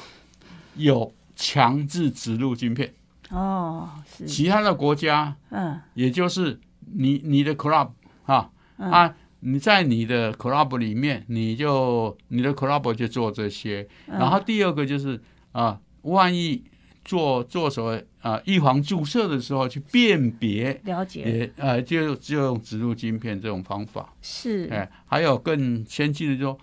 [0.75, 2.93] 有强制植入晶片，
[3.29, 5.81] 哦，是，其他的国家嗯。
[5.95, 6.59] 也就是
[6.93, 7.89] 你你的 club
[8.25, 8.91] 啊嗯。
[8.91, 13.87] 啊，你在你的 club 里面，你就你的 club 就做这些。
[14.07, 16.63] 嗯然后第二个就是啊，万一
[17.03, 24.13] 做做所谓啊预防注射的时候去辨别，了解，也呃就就用植入晶片这种方法。
[24.21, 26.57] 是，哎，还有更先进的就说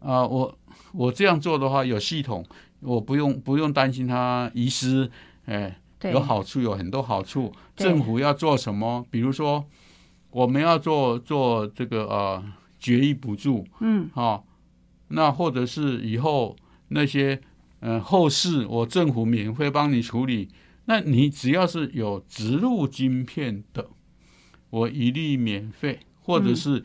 [0.00, 0.58] 啊，我
[0.92, 2.44] 我这样做的话有系统，
[2.80, 5.10] 我不用不用担心它遗失，
[5.44, 5.78] 哎。
[6.02, 7.52] 对，有好处，有很多好处。
[7.76, 9.06] 政府要做什么？
[9.08, 9.64] 比如说，
[10.32, 12.44] 我们要做做这个呃
[12.80, 14.44] 决议补助，嗯，好，
[15.08, 16.56] 那或者是以后
[16.88, 17.40] 那些
[17.78, 20.48] 呃后事我政府免费帮你处理，
[20.86, 23.88] 那你只要是有植入晶片的，
[24.70, 26.56] 我一律免费，或者嗯。
[26.56, 26.84] 是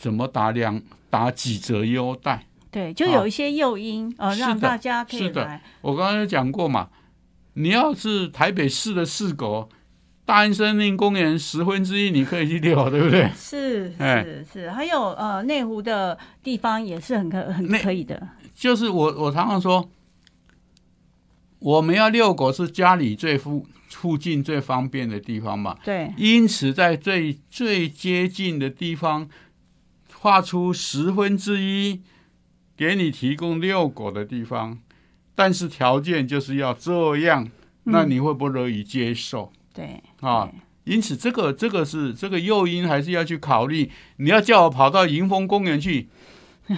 [0.00, 2.46] 怎么打两打几折优待。
[2.70, 5.44] 对，就有一些诱因，呃，让大家可以是的。
[5.44, 6.88] 来，我刚才讲过嘛，
[7.52, 9.68] 你要是台北市的市狗，
[10.30, 13.28] 大安森林公园十分之一你可以去遛，对不对？
[13.34, 14.22] 是哎。
[14.22, 19.90] 是是，还有呃内湖的地方也是很可很可以的，就是我我常常说，
[21.58, 29.28] 我们要遛狗是家里最附附近最方便的地方嘛，对，因此在最最接近的地方
[30.14, 32.02] 画出十分之一
[32.76, 34.78] 给你提供遛狗的地方，
[35.34, 37.50] 但是条件就是要这样，
[37.82, 39.50] 那你会不乐意接受？
[39.72, 40.48] 对啊
[40.84, 43.90] 因此，这个这个是这个诱因，还是要去考虑。
[44.16, 46.08] 你要叫我跑到迎风公园去，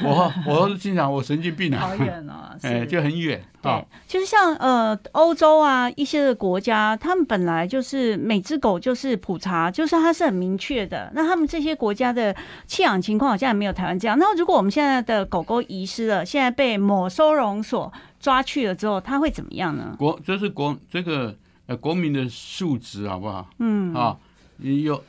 [0.02, 11.10] 我 我经常我神经病啊好， 远啊，哎，就很远啊对。，就是像呃欧洲啊一些的国家，他们本来就是每只狗就是普查，就是它是很明确的。
[11.14, 12.34] 那他们这些国家的
[12.66, 14.18] 弃养情况好像也没有台湾这样。
[14.18, 19.94] 那如果我们现在的狗狗遗失了，现在被某收容所抓去了之后，它会怎么样呢？
[19.98, 21.34] 国这是国这个
[21.66, 23.48] 呃国民的素质好不好？
[23.58, 24.18] 嗯，啊，
[24.56, 25.04] 你有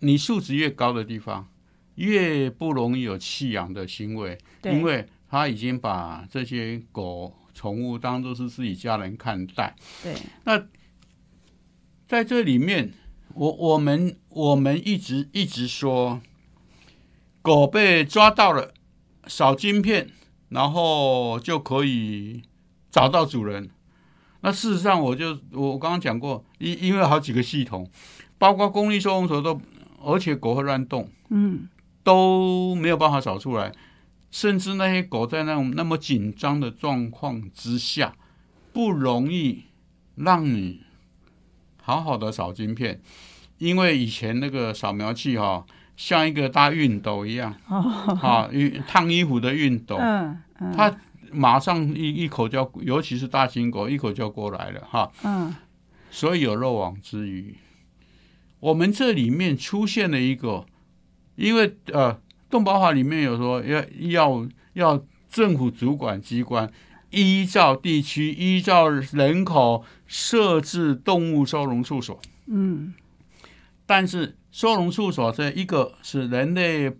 [0.00, 1.46] 你素质越高的地方，
[1.96, 9.74] 越不容易有弃养的行为，对，因为他已经把这些狗宠物当做是自己家人看待。
[10.02, 10.66] 对那
[12.06, 12.92] 在这里面，
[13.34, 16.20] 我我们我们一直一直说，
[17.42, 18.72] 狗被抓到了，
[19.26, 20.10] 扫晶片，
[20.50, 22.42] 然后就可以
[22.90, 23.70] 找到主人。
[24.40, 27.88] 那事实上，我就我刚刚讲过，因因为好几个系统，
[28.38, 29.60] 包括公立收容所都，
[30.04, 31.68] 而且狗会乱动，嗯。
[32.02, 33.72] 都没有办法找出来，
[34.30, 38.14] 甚至那些狗在那种那么紧张的状况之下，
[38.72, 39.64] 不容易
[40.14, 40.82] 让你
[41.82, 43.00] 好好的扫晶片，
[43.58, 47.76] 因为以前那个扫描器哈、像一个大熨斗一样，哦
[48.22, 50.72] 啊，熨烫衣服的熨斗，嗯嗯。
[50.76, 50.96] 它
[51.36, 55.12] 马上一一口就要，尤其是大型狗，一口就要过来了哈。
[55.22, 55.54] 嗯
[56.10, 57.56] 所以有漏网之鱼。
[58.60, 60.64] 我们这里面出现了一个，
[61.34, 62.18] 因为呃，
[62.48, 66.72] 动保法里面有说要要要政府主管机关
[67.10, 72.94] 依照地区、依照人口设置动物收容处所，嗯
[73.84, 76.90] 但是收容处所这一个是人类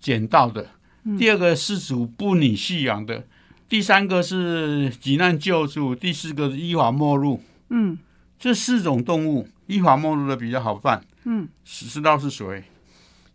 [0.00, 0.70] 捡到的，
[1.18, 3.26] 第二个是主不拟弃养的，
[3.68, 7.42] 第三个是急难救助，第四个是依法没入。
[7.70, 7.98] 嗯。
[8.38, 12.64] 这四种动物依法没入的比较好办，嗯，知知道是谁，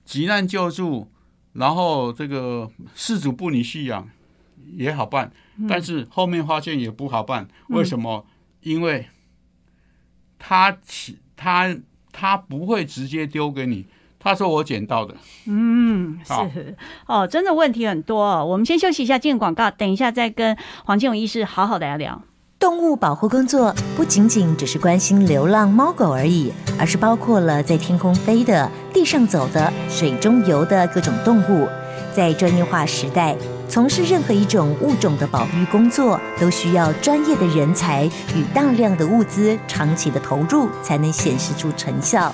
[0.03, 1.09] 急难救助，
[1.53, 4.09] 然后这个事主不拟弃养
[4.73, 5.31] 也好办，
[5.69, 8.25] 但是后面发现也不好办，为什么？
[8.59, 9.07] 因为
[10.37, 11.73] 他起他
[12.11, 13.85] 他不会直接丢给你，
[14.27, 18.45] 他说我捡到的，嗯，是哦，真的问题很多哦。
[18.45, 22.21] 我们先休息一下，进广告，等一下再跟黄建勇医师好好聊聊。
[22.59, 31.69] 动物保护工作不仅仅只是关心流浪猫狗而已，而是包括了在天空飞的、地上走的、水中游的各种动物。
[32.11, 33.37] 在专业化时代，
[33.69, 42.33] 从事任何一种物种的保育工作，都需要专业的人才与大量的物资长期的投入，才能显示出成效。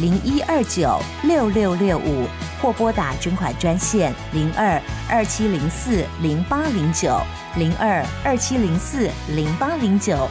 [0.00, 2.26] 零一二九六六六五，
[2.62, 7.14] 或拨打捐款专线零二二七零四零八零九
[7.58, 10.26] 零二二七零四零八零九。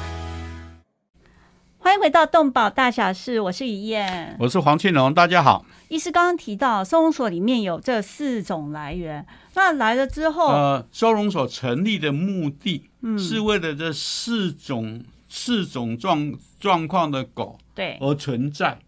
[1.78, 4.36] 欢迎回到动保大小事，我是于燕。
[4.40, 5.64] 我是黄庆龙，大家好。
[5.90, 18.80] 医师刚刚提到收容所里面有这四种来源，那来了之后，呃，收容所成立的目的，是为了这四种四种状状况的狗对，而存在，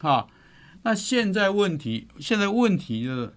[0.00, 0.26] 哈。
[0.82, 3.32] 那现在问题，现在问题的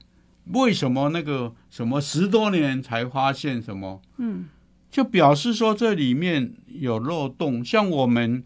[0.53, 4.01] 为什么那个什么十多年才发现什么？
[4.17, 4.45] 嗯，
[4.89, 7.63] 就表示说这里面有漏洞。
[7.63, 8.43] 像我们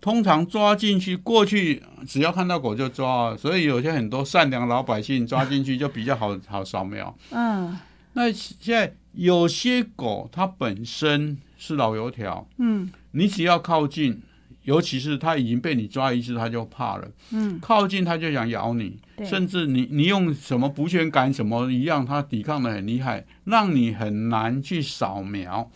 [0.00, 7.16] 通常抓进去，过去只要看到狗就抓，所以有些很多善良老百姓抓进去就比较好好扫描。
[7.30, 7.78] 嗯
[8.14, 14.20] 那现在有些狗它本身是老油条，嗯你只要靠近，
[14.64, 25.70] 尤其是它已经被你抓一次，它就怕了，嗯，靠近它就想咬你，甚至你你用什么补全感什么一样，它抵抗的很厉害，让你很难去扫描。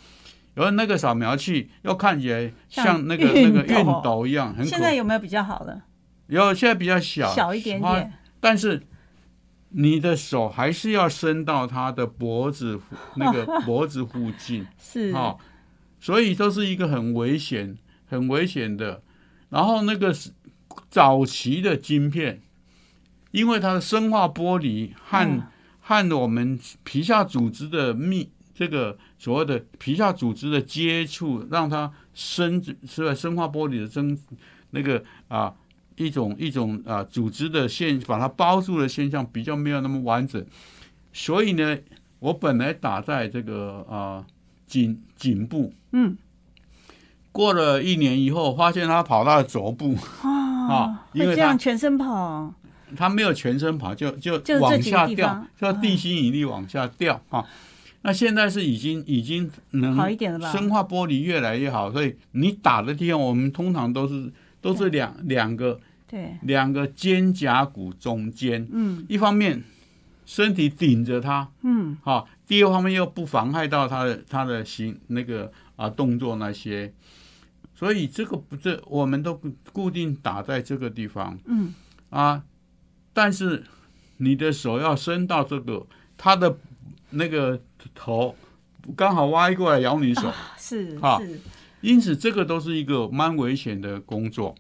[0.55, 5.83] 然后那个扫描器又看起来像那个那个熨斗一样，很可现在有没有比较好的？
[6.29, 8.13] 有现在比较小，小一点它点。
[8.41, 8.83] 但是
[9.71, 12.81] 你的手还是要伸到他的脖子
[13.17, 15.37] 那个 脖子附近，是哦，
[16.01, 17.77] 所以都是一个很危险、
[18.07, 19.03] 很危险的。
[19.51, 20.31] 然后那个是
[20.89, 22.43] 早期的晶片，
[23.31, 25.43] 因为它的生化玻璃和、嗯
[25.89, 33.15] 和我们皮下组织的密这个所谓的皮下组织的接触，让它生是吧？
[33.15, 34.19] 生化玻璃的增
[34.71, 35.55] 那个啊
[35.95, 40.45] 一种一种啊组织的现把它包住的现象比较没有那么完整，
[41.13, 41.79] 所以呢，
[42.19, 44.27] 我本来打在这个啊
[44.67, 46.19] 颈颈部，嗯
[47.37, 50.31] 过了一年以后，发现他跑到了肘部，啊
[50.73, 52.55] 啊，因会为它这样全身跑，
[52.97, 57.45] 他没有全身跑，就就往下掉地方，叫地心引力往下掉啊。
[58.01, 60.51] 那现在是已经已经能好一点了吧？
[60.51, 64.33] 生化玻璃越来越好，所以你打的地方，我们通常都是
[64.63, 65.79] 都是两两个
[66.09, 69.05] 对，两个肩胛骨中间，嗯。
[69.09, 69.63] 一方面
[70.25, 71.99] 身体顶着它，嗯。
[72.03, 76.93] 哈、第二方面又不妨害到他的他的行那个啊动作那些，
[77.77, 79.41] 所以这个不这我们都
[79.73, 81.39] 固定打在这个地方。
[81.45, 81.73] 嗯。
[82.11, 82.45] 啊，
[83.13, 83.65] 但是
[84.19, 85.85] 你的手要伸到这个
[86.17, 86.57] 它的
[87.11, 87.61] 那个
[87.95, 88.35] 头
[88.97, 91.41] 刚好歪过来咬你手，是好是，
[91.81, 94.55] 因此这个都是一个蛮危险的工作，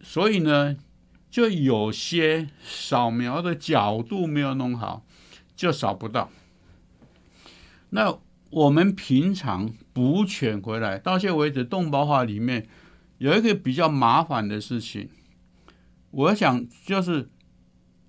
[0.00, 0.76] 所以呢，
[1.30, 5.04] 就有些扫描的角度没有弄好，
[5.54, 6.30] 就扫不到。
[7.90, 8.18] 那
[8.50, 12.66] 我们平常捕犬回来，到现在为止，动保法里面
[13.18, 15.08] 有一个比较麻烦的事情，
[16.10, 17.30] 我想就是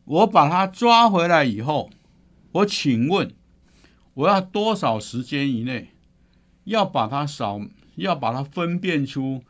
[0.05, 1.91] 我把它抓回来以后，
[2.53, 3.31] 我请问
[4.15, 5.89] 我要多少时间以内
[6.63, 7.61] 要把它扫，
[7.95, 9.43] 要把它分辨出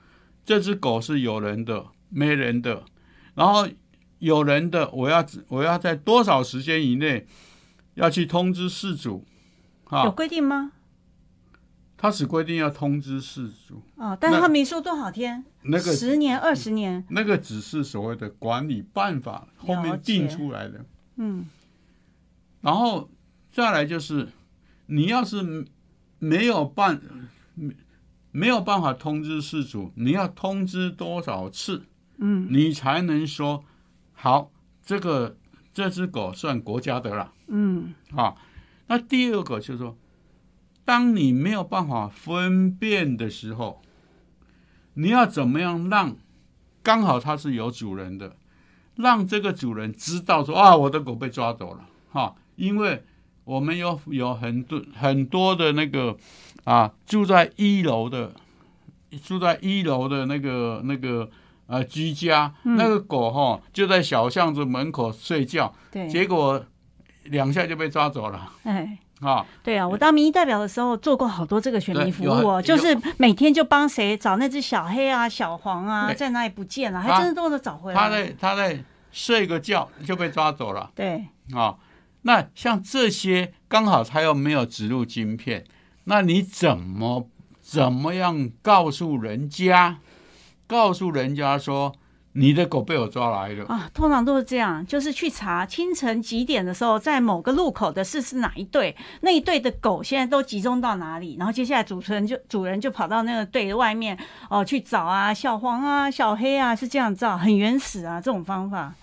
[0.43, 2.83] 这只狗是有人的、没人的，
[3.35, 3.65] 然后
[4.19, 7.25] 有人的，我要我要在多少时间以内
[7.93, 9.25] 要去通知事主，
[9.89, 10.73] 有，规定吗？
[12.01, 20.83] 他只规定要通知事主，哦，但是他没说多少天，那个十年、二十年，那个只是所谓的管理办法后面定出来的。
[21.17, 21.47] 嗯。
[22.61, 23.07] 然后
[23.51, 24.29] 再来就是，
[24.87, 25.67] 你要是
[26.17, 26.99] 没有办
[27.53, 27.75] 没
[28.31, 31.83] 没有办法通知事主，你要通知多少次，
[32.17, 32.47] 嗯。
[32.49, 33.63] 你才能说
[34.13, 34.51] 好，
[34.83, 35.37] 这个
[35.71, 37.93] 这只狗算国家的了嗯。
[38.15, 38.33] 啊。
[38.87, 39.95] 那第二个就是说，
[40.83, 43.81] 当你没有办法分辨的时候，
[44.95, 46.15] 你要怎么样让
[46.83, 48.35] 刚好它是有主人的，
[48.95, 53.03] 让这个主人知道说啊，我的狗被抓走了哈、因为
[53.43, 56.17] 我们有有很多很多的那个
[56.63, 58.33] 啊，住在一楼的，
[59.23, 61.29] 住在一楼的那个那个
[61.67, 66.65] 呃居家，那个狗哈、就在小巷子门口睡觉，对，结果
[67.25, 68.51] 两下就被抓走了。
[68.63, 68.97] 哎。
[69.21, 69.45] 啊。
[69.63, 77.99] 对啊，我当民意代表的时候做过好多这个选民服务哦，就是每天就帮谁找那只小黑啊、小黄啊，在哪里不见了，还他真的都能找回来。
[77.99, 81.75] 他在他在睡个觉就被抓走了对，啊。
[82.23, 85.65] 那像这些刚好他又没有植入晶片，
[86.03, 87.27] 那你怎么
[87.59, 89.97] 怎么样告诉人家？
[90.67, 91.93] 告诉人家说
[92.33, 104.17] 你的狗被我抓来了，啊，通常都是这样，就是去查清晨几点的时候，在某个路口的是是哪一队，那一队的狗现在都集中到哪里，然后接下来主持人就主人就跑到那个队的外面
[104.49, 108.93] 哦去找啊，小黄啊、小黑啊，是这样找，很原始啊，这种方法。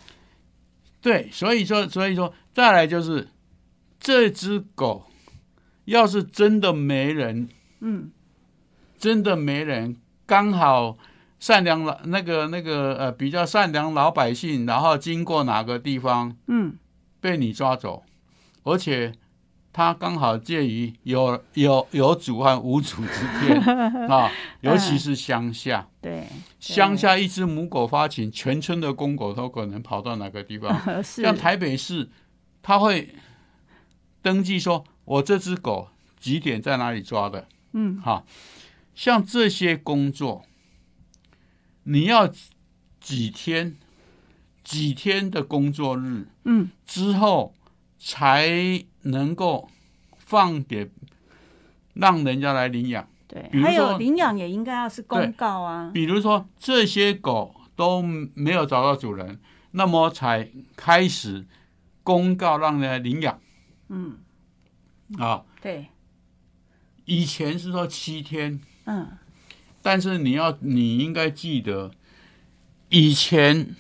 [1.03, 3.29] 对，所以说所以说再来就是
[4.01, 5.05] 这只狗
[5.85, 7.49] 要是真的没人
[7.81, 8.11] 嗯，
[8.99, 10.97] 真的没人，刚好
[11.39, 16.77] 善良老那个那个呃比较善良老百姓，然后经过哪个地方嗯，
[17.21, 18.03] 被你抓走，
[18.65, 19.13] 而且
[19.73, 23.61] 他刚好介于有有有主和无主之间
[24.11, 24.31] 啊，
[24.63, 26.27] 尤其是乡下，对，
[26.59, 30.77] 乡下一只母狗发情，全村的公狗都可能跑到哪个地方。
[31.05, 32.11] 像台北市，
[32.61, 33.15] 他会
[34.21, 37.47] 登记说，我这只狗几点在哪里抓的。
[37.75, 38.01] 嗯。
[38.03, 38.25] 哈，
[38.97, 40.45] 像这些工作，
[41.91, 42.31] 你要
[43.01, 43.77] 几天
[44.63, 47.55] 几天的工作日嗯，之后
[47.99, 48.51] 才
[49.03, 49.71] 能够
[50.19, 50.91] 放给
[51.95, 53.09] 让人家来领养。
[53.27, 61.47] 对还有说领养也应该要是公告啊，比如说这些狗都没有找到主人，那么才开始
[62.03, 63.41] 公告让人来领养。
[63.89, 64.19] 嗯，
[65.19, 65.45] 啊。
[65.61, 65.89] 对，
[67.07, 69.09] 以前是说七天，嗯，
[69.89, 71.91] 但是你要你应该记得，
[72.91, 73.75] 以前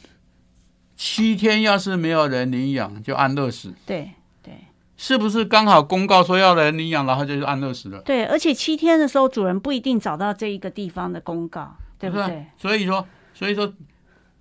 [0.97, 4.55] 七天要是没有人领养，就安乐死，对对
[4.97, 8.01] 是不是刚好公告说要人领养，然后就是安乐死了？
[8.01, 12.47] 对，而且七天的时候，主人不一定找到这一个地方的公告，对不对？
[12.57, 13.71] 所以说，所以说，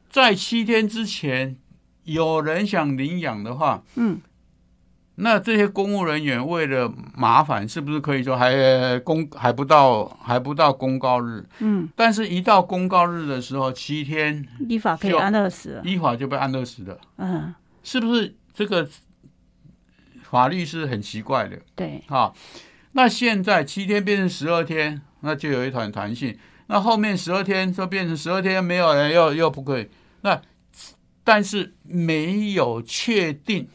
[0.09, 1.57] 在七天之前，
[2.05, 4.21] 有人想领养的话，嗯，
[5.19, 11.43] 那这些公务人员为了麻烦，是不是可以说还公还不到还不到公告日？
[11.59, 18.35] 嗯，但是，一到公告日的时候，七天依法可以就安乐死了，依法就被安乐死了，嗯，是不是？
[18.53, 18.87] 这个
[20.23, 22.31] 法律是很奇怪的对，啊。
[22.93, 26.37] 那现在七天变成十二天，那就有一团弹性。
[26.67, 29.87] 那后面十二天说变成十二天，没有人又又不可以。
[30.21, 30.41] 那
[31.23, 33.67] 但是没有确定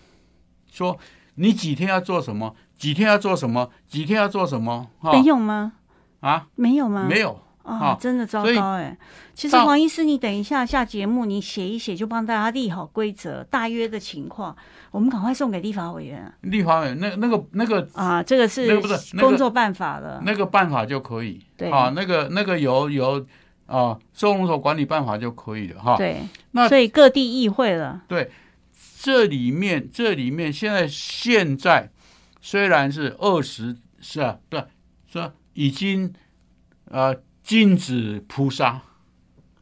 [0.71, 0.99] 说
[1.37, 5.73] 你几天要做什么，几天要做什么，几天要做什么哈没有吗？
[6.21, 6.47] 啊？
[6.55, 7.07] 没有吗？
[7.09, 8.97] 没有啊啊，真的糟糕哎！
[9.35, 14.55] 其实到黄医师，你等一下下节目，你写一写，就帮大家立好规则，大约的情况，
[14.91, 18.23] 我们赶快送给立法委员立法委员那那个那个啊。
[18.23, 23.25] 这个是那个不是工作办法了，那个办法就可以对啊，那个那个有有
[23.67, 25.97] 啊收容所管理办法就可以了哈。
[25.97, 28.03] 对，那所以各地议会了，
[29.03, 31.91] 这里面这里面现在现在
[32.41, 34.65] 虽然是二十是啊，对，
[35.09, 36.15] 说已经
[36.85, 38.81] 呃禁止扑杀，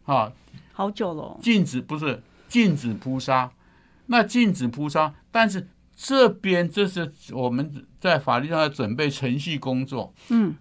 [0.04, 0.30] 啊，
[0.74, 1.22] 好久了。
[1.22, 3.50] 哦，禁止不是禁止扑杀，
[4.08, 5.66] 那禁止扑杀，但是
[5.96, 10.54] 这边这是我们在法律上的准备程序工作，嗯，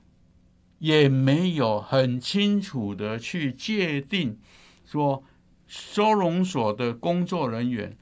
[0.78, 4.40] 也没有很清楚的去界定
[4.86, 5.22] 说
[5.68, 7.98] 收容所的工作人员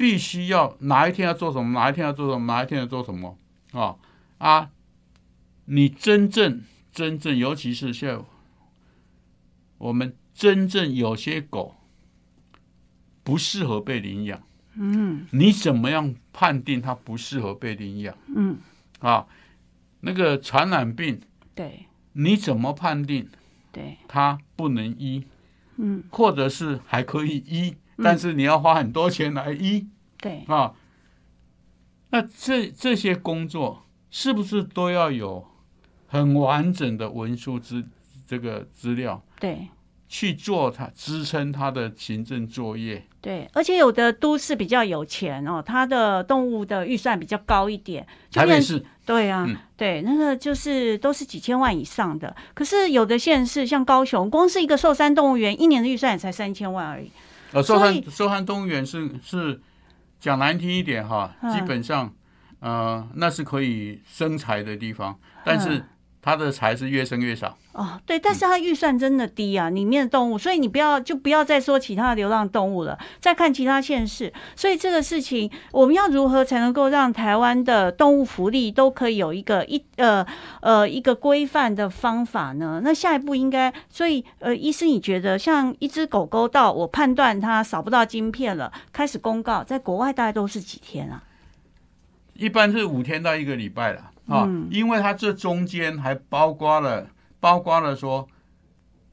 [0.00, 3.36] 必须要哪一天要做什么，哪一天要做什么，哪一天要做什么
[3.72, 3.96] 啊
[4.38, 4.70] 啊！
[5.66, 8.24] 你真正真正，尤其是现在
[9.76, 11.74] 我们真正有些狗
[13.22, 14.42] 不适合被领养，
[14.72, 15.26] 嗯。
[15.32, 18.16] 你怎么样判定它不适合被领养？
[18.34, 18.56] 嗯，
[19.00, 19.26] 啊？
[20.00, 21.20] 那个传染病，
[21.54, 21.84] 对。
[22.14, 23.28] 你怎么判定
[23.70, 25.26] 对，它不能医，
[25.76, 26.02] 嗯。
[26.10, 29.86] 或者是还可以医，但是你要花很多钱来医
[30.20, 30.72] 对，啊？
[32.10, 35.46] 那这这些工作是不是都要有
[36.06, 37.84] 很完整的文书资
[38.26, 39.68] 这个资料对
[40.08, 43.06] 去做它支撑它的行政作业？
[43.20, 52.34] 对，而且有的都市比较有钱哦，它的动物的预算比较高一点，台北市对啊，嗯对，那个就是都是几千万以上的。
[52.54, 57.12] 可是有的县市像高雄，光是一个寿山动物园，一年的预算也才三千万而已。
[57.52, 59.60] 呃，寿所以山寿山动物园是是
[60.18, 61.52] 讲难听一点哈，嗯。
[61.52, 62.12] 基本上
[62.60, 65.60] 呃那是可以生财的地方，但嗯。
[65.60, 65.84] 是
[66.22, 67.56] 它的财是越生越少。
[67.72, 74.32] 哦，对，但是它预算真的低啊，里面的动物，所以你不要就不要再说其他的流浪动物了，再看其他县市。
[74.56, 80.26] 所以这个事情，我们要如何才能够让台湾的动物福利都可以有一个一呃
[80.60, 82.80] 呃一个规范的方法呢？
[82.82, 91.22] 那下一步应该，所以呃，医师你觉得像一只狗狗到我判断它扫不到晶片了，开始公告，在国外大概都是几天啊？
[92.34, 94.68] 一般是五天到一个礼拜了啊，嗯。
[94.70, 97.06] 因为它这中间还包括了
[97.38, 98.26] 包括了说，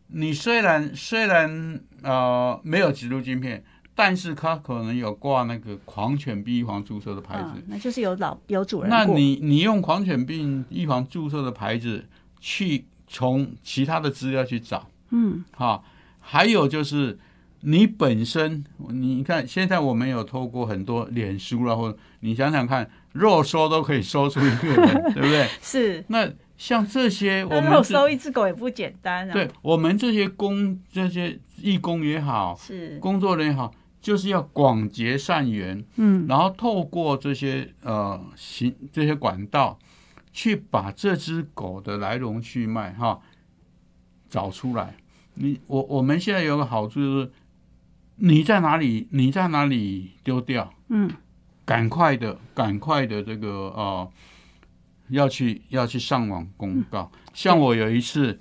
[0.08, 3.64] 你虽然虽然呃没有植入晶片，
[3.94, 7.52] 但是它可能有挂那个狂犬病预防注射的牌子。
[7.56, 12.06] 嗯，，那就是有老有主人那你你用狂犬病预防注射的牌子
[12.40, 14.88] 去从其他的资料去找。
[15.10, 15.44] 嗯。
[15.52, 15.84] 哈，
[16.20, 17.18] 还有就是
[17.62, 25.48] 你本身，你看现在我们有透过很多脸书啦，或者你想想看，肉搜都可以搜出一个人， 对不对？
[25.62, 29.34] 是，那像这些我那们这肉收一只狗也不简单啊。
[29.34, 39.78] 对我们这些工这些义工也好，是，工作人员也好，就是要广结善缘，嗯然后透过这些呃行这些管道，
[40.32, 43.20] 去把这只狗的来龙去脉哈
[44.30, 44.96] 找出来。
[45.36, 47.32] 你我我们现在有个好处就是，
[48.16, 51.10] 你在哪里你在哪里丢掉，嗯
[51.68, 54.10] 赶快的赶快的这个呃
[55.10, 57.12] 要去要去上网公告。
[57.34, 58.40] 像我有一次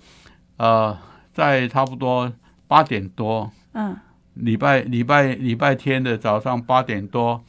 [0.58, 0.96] 呃
[1.32, 2.32] 在差不多
[2.68, 3.96] 八点多，嗯
[4.34, 7.42] 礼拜礼拜礼拜天的早上八点多，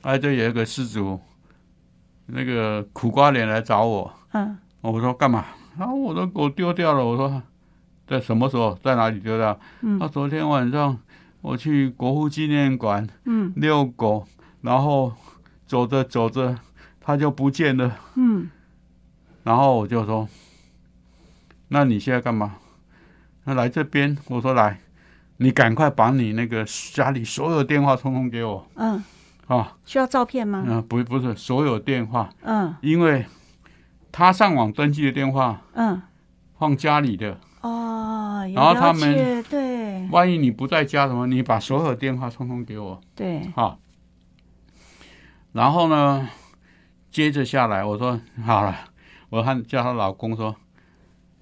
[0.00, 1.20] 哎，就有一个失主，
[2.26, 5.44] 那个苦瓜脸来找我，嗯我说干嘛？
[5.76, 7.04] 然啊，我的狗丢掉了。
[7.04, 7.42] 我说
[8.06, 9.60] 在什么时候，在哪里丢掉？
[9.82, 10.98] 嗯他、昨天晚上
[11.42, 14.26] 我去国父纪念馆嗯遛狗，
[14.62, 15.12] 然后
[15.66, 16.58] 走着走着
[17.00, 17.98] 他就不见了。
[18.16, 18.50] 嗯
[19.44, 20.28] 然后我就说，
[21.68, 22.56] 那你现在干嘛？
[23.44, 24.80] 那来这边，我说来，
[25.38, 29.02] 你赶快把你那个家里所有电话通通给我嗯，
[29.46, 29.76] 啊！
[29.86, 30.64] 需要照片吗？
[30.66, 33.24] 嗯、不不是所有电话，嗯因为
[34.12, 36.02] 他上网登记的电话嗯，
[36.58, 43.78] 放家里的，哦，然后他们解对万一你不在家什么，你把所有电话通通给我对，啊。
[45.52, 46.28] 然后呢，
[47.10, 48.74] 接着下来，我说好了，
[49.30, 50.54] 我和叫她老公说，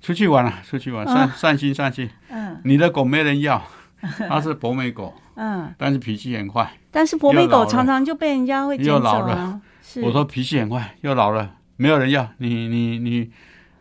[0.01, 2.09] 出去玩了，出去玩，散散心散心。
[2.31, 3.63] 嗯你的狗没人要，
[4.29, 6.73] 它是博美狗，嗯，但是脾气很坏。
[6.91, 12.29] 但是博美狗常常就被人家会捡走又老了，是我说脾气很坏，又老了，没有人要。
[12.39, 13.31] 你你你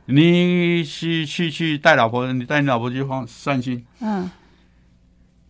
[0.07, 3.85] 你去去去带老婆，你带你老婆去放散心。
[4.01, 4.29] 嗯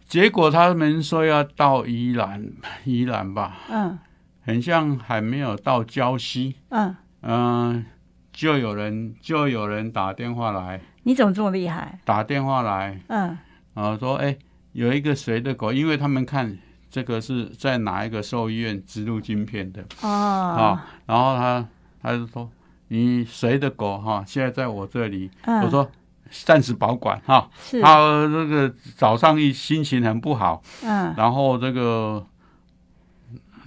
[0.07, 2.47] 结果他们说要到宜兰，
[2.85, 3.97] 宜兰吧，嗯
[4.45, 7.85] 很像还没有到礁溪，嗯，嗯、
[8.31, 11.99] 就有人就有人打电话来，你怎么这么厉害？
[12.05, 13.37] 打电话来，嗯。
[13.73, 14.37] 啊，说哎，
[14.71, 16.57] 有一个谁的狗，因为他们看
[16.89, 19.83] 这个是在哪一个兽医院植入晶片的。
[20.01, 20.07] 哦。
[20.07, 21.67] 啊，然后他
[22.01, 22.49] 他就说
[22.89, 23.97] 你谁的狗？
[23.97, 25.89] 哈、现在在我这里，嗯，我说
[26.29, 27.19] 暂时保管。
[27.25, 27.49] 哈、
[27.81, 31.13] 他这个早上一心情很不好，嗯。
[31.17, 32.25] 然后这个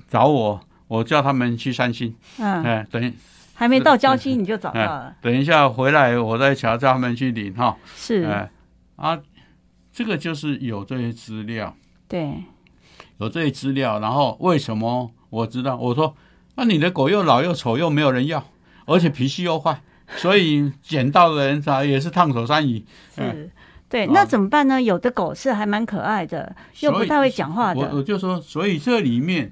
[0.09, 0.59] 找我，
[0.89, 3.13] 我叫他们去三星，嗯，哎，等一
[3.55, 8.51] 还没到郊区你就找到哎了，等一下回来，我再瞧叫他们去领哈，是，哎
[8.97, 9.19] 啊，
[9.93, 11.75] 这个就是有这些资料。
[12.09, 12.43] 对，
[13.19, 15.77] 有这些资料，然后为什么我知道？
[15.77, 16.17] 我说，
[16.55, 18.43] 那你的狗又老又丑，又没有人要，
[18.87, 19.83] 而且脾气又坏，
[20.17, 22.85] 所以捡到的人啥也是烫手山芋。
[23.15, 23.51] 是。
[23.91, 24.81] 对，啊那怎么办呢？
[24.81, 27.95] 有的狗是还蛮可爱的，又不太会讲话我的。
[27.97, 29.51] 我就说，所以这里面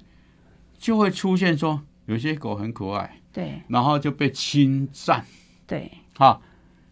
[0.86, 5.26] 就会出现说，有些狗很可爱，对然后就被侵占
[5.66, 6.40] 对，哈。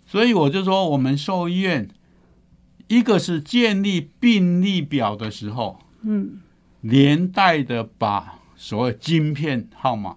[0.04, 1.88] 所以我就说，我们兽医院
[2.88, 6.40] 一个是建立病例表的时候，嗯
[6.80, 10.16] 连带的把所谓晶片号码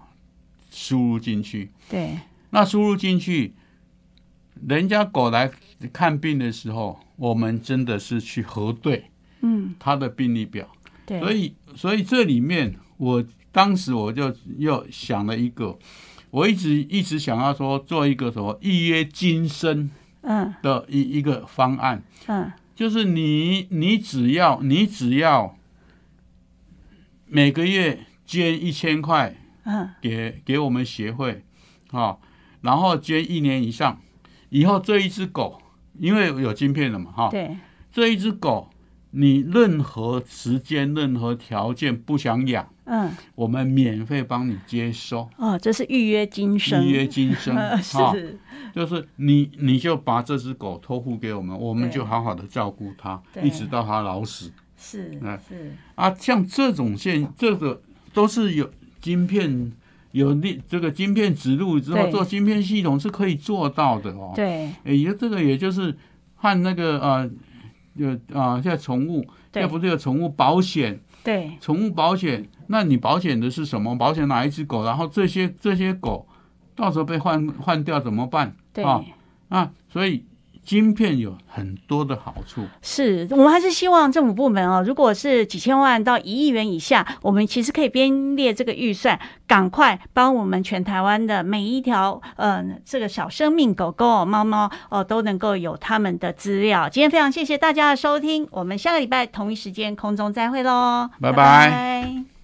[0.71, 1.69] 输入进去。
[1.87, 2.17] 对，
[2.49, 3.53] 那输入进去，
[4.67, 5.51] 人家狗来
[5.93, 9.11] 看病的时候，我们真的是去核对
[9.41, 10.67] 嗯它的病例表。
[11.05, 15.77] 对，所以，所以这里面，我当时我就又想了一个，
[16.29, 19.89] 我一直一直想要说做一个什么预约今生
[20.21, 20.53] 嗯。
[20.61, 22.51] 的一一个方案，嗯。
[22.75, 25.57] 就是你你只要你只要
[27.25, 29.89] 每个月捐一千块嗯。
[30.01, 31.43] 给给我们协会，
[31.91, 32.17] 啊，
[32.61, 33.99] 然后捐一年以上，
[34.49, 35.61] 以后这一只狗，
[35.97, 37.57] 因为有晶片了嘛，哈，对，
[37.91, 38.69] 这一只狗，
[39.11, 43.15] 你任何时间、任何条件不想养，嗯。
[43.35, 48.39] 我们免费帮你接收，哦，这是预约今生，预约今生， 哈，是，
[48.73, 54.51] 就是你你就把这只狗托付给我们，我们就好好的照顾它，一直到它老死。
[54.75, 55.39] 是哎。
[55.47, 56.13] 是，啊。
[56.15, 57.81] 像这种现，这个
[58.13, 58.69] 都是有
[58.99, 59.71] 晶片。
[60.13, 64.31] 有那这个晶片植入之后，做晶片系统是可以做到的哦。
[64.33, 64.71] 对。
[64.85, 65.95] 诶，也这个也就是
[66.35, 67.29] 和那个呃，
[67.93, 69.21] 有啊，现在宠物，
[69.51, 69.61] 对。
[69.61, 70.99] 现在不是有宠物保险？
[71.27, 73.93] 对宠物保险，那你保险的是什么？
[73.97, 74.85] 保险哪一只狗？
[74.85, 76.25] 然后这些这些狗
[76.73, 78.55] 到时候被换换掉怎么办？
[78.71, 78.81] 对。
[78.81, 79.03] 啊，
[79.49, 80.23] 啊，所以
[80.67, 82.65] 晶片有很多的好处。
[82.81, 96.89] 是我们还是希望政府部门哦，如果是几千万到一亿元以下，我们其实可以编列这个预算，赶快帮我们全台湾的每一条呃这个小生命狗狗、哦、猫猫哦都能够有他们的资料。
[96.89, 102.36] 今天非常谢谢大家的收听，我们下个礼拜同一时间空中再会喽，拜拜拜